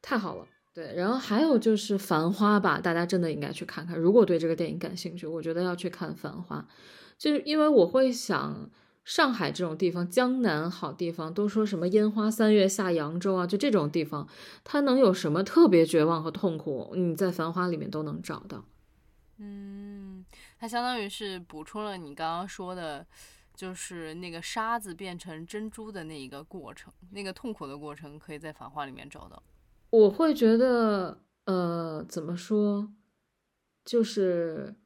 [0.00, 0.46] 太好了。
[0.74, 3.98] 对，然后还有就是《繁花》吧，大家真的应该去看看。
[3.98, 6.66] 如果对这个电影感兴趣，我觉得要去看《繁花》，
[7.18, 8.70] 就是因为我会想。
[9.04, 14.28] 上海这种地方，江南好地方，都说什么烟花三月下扬州啊，就这种地方，
[14.62, 16.92] 它能有什么特别绝望和痛苦？
[16.94, 18.64] 你在《繁花》里面都能找到。
[19.38, 20.24] 嗯，
[20.58, 23.04] 它相当于是补充了你刚刚说的，
[23.56, 29.42] 就是那个沙子变成珍珠的那一个过程，那个痛苦的过程，可以在《繁花》里面找到。
[29.90, 32.92] 我会觉得，呃，怎么说，
[33.84, 34.76] 就是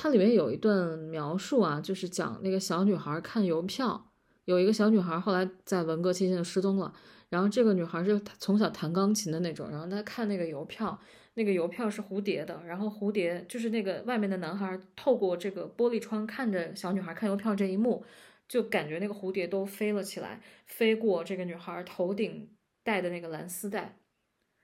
[0.00, 4.12] 它里面有一段描述啊，就是讲那个小女孩看邮票，
[4.44, 6.94] 有一个小女孩后来在文革期间就失踪了，
[7.30, 10.96] 然后这个女孩是从小弹钢琴的那种，然后她看那个邮票，
[11.34, 18.04] 那个邮票是蝴蝶的，然后蝴蝶就是那个外面的男孩透过这个玻璃窗看着小女孩看邮票这一幕，
[18.46, 22.48] 就感觉那个蝴蝶都飞了起来，飞过这个女孩头顶
[22.84, 23.98] 戴的那个蓝丝带。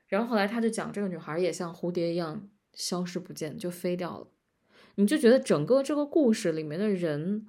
[0.07, 4.27] 然后后来他就讲，这个女孩也像蝴蝶一样消失不见，就飞掉了。
[4.95, 7.47] 你就觉得整个这个故事里面的人，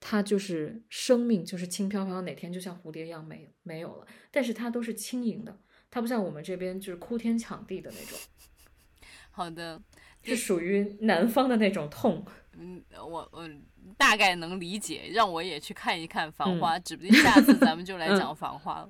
[0.00, 4.06] 他就是生命，就是轻飘飘，哪天就像蝴蝶一样没没有了。
[4.30, 5.58] 但是他都是轻盈的，
[5.90, 8.18] 他不像我们这边就是哭天抢地的那种，
[9.30, 9.80] 好的，
[10.22, 12.24] 是属于南方的那种痛。
[12.58, 13.48] 嗯，我我
[13.96, 18.88] 大概能理解，让我也去看一看《繁嗯花》，指不定下次咱们就 来讲《繁花》了。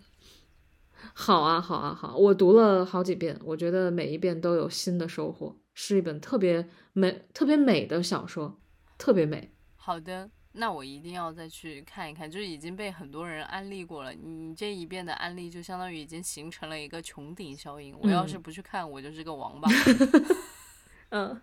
[1.15, 2.17] 好啊，好啊，好！
[2.17, 8.61] 我读了好几遍，我觉得每一遍都有新的收获，是一本特别美、特别美的小说，
[8.99, 9.51] 特别美。
[9.77, 14.13] 好的，那我一定要再去看一看，就是已经被很多人安利过了。
[14.13, 17.99] 你这一遍的安利，就相当于已经形成了一个穹顶效应。
[18.01, 19.69] 我要是不去看，我就是个王八。
[21.11, 21.41] 嗯，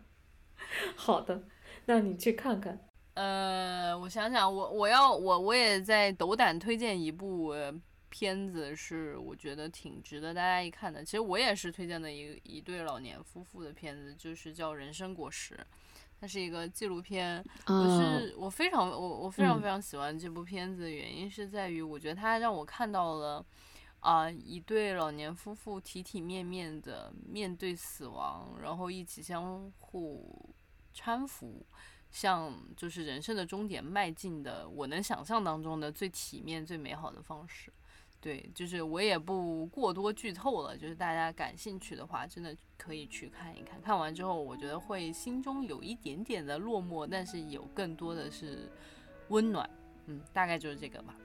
[0.95, 1.43] 好的，
[1.85, 2.79] 那你去看看。
[3.15, 7.53] 呃，我想想，我我要我我也在斗胆推荐一部。
[8.09, 11.05] 呃片子是我觉得挺值得大家一看的。
[11.05, 15.55] 其实我也是推荐的一一对老年夫妇的片子，就是叫《人生果实》，
[16.19, 17.43] 它是一个纪录片。
[17.67, 23.45] 我是我非常我我非常非常喜欢这部片子的原因是在于，我觉得它让我看到了
[23.99, 30.49] 啊、一对老年夫妇体体面面的面对死亡，然后一起相互
[30.93, 31.65] 搀扶。
[32.11, 37.71] 向就是人生的终点迈进的，我能想象当中的最体面、最美好的方式。
[38.21, 43.81] 对，就是我也不过多剧透了，就是大家感兴趣的话，真的可以去看一看。
[43.81, 48.69] 看完之后，我觉得会心中有一点点的落寞，但是有更多的是
[49.29, 49.69] 温暖。
[50.07, 51.15] 嗯，大概就是这个吧。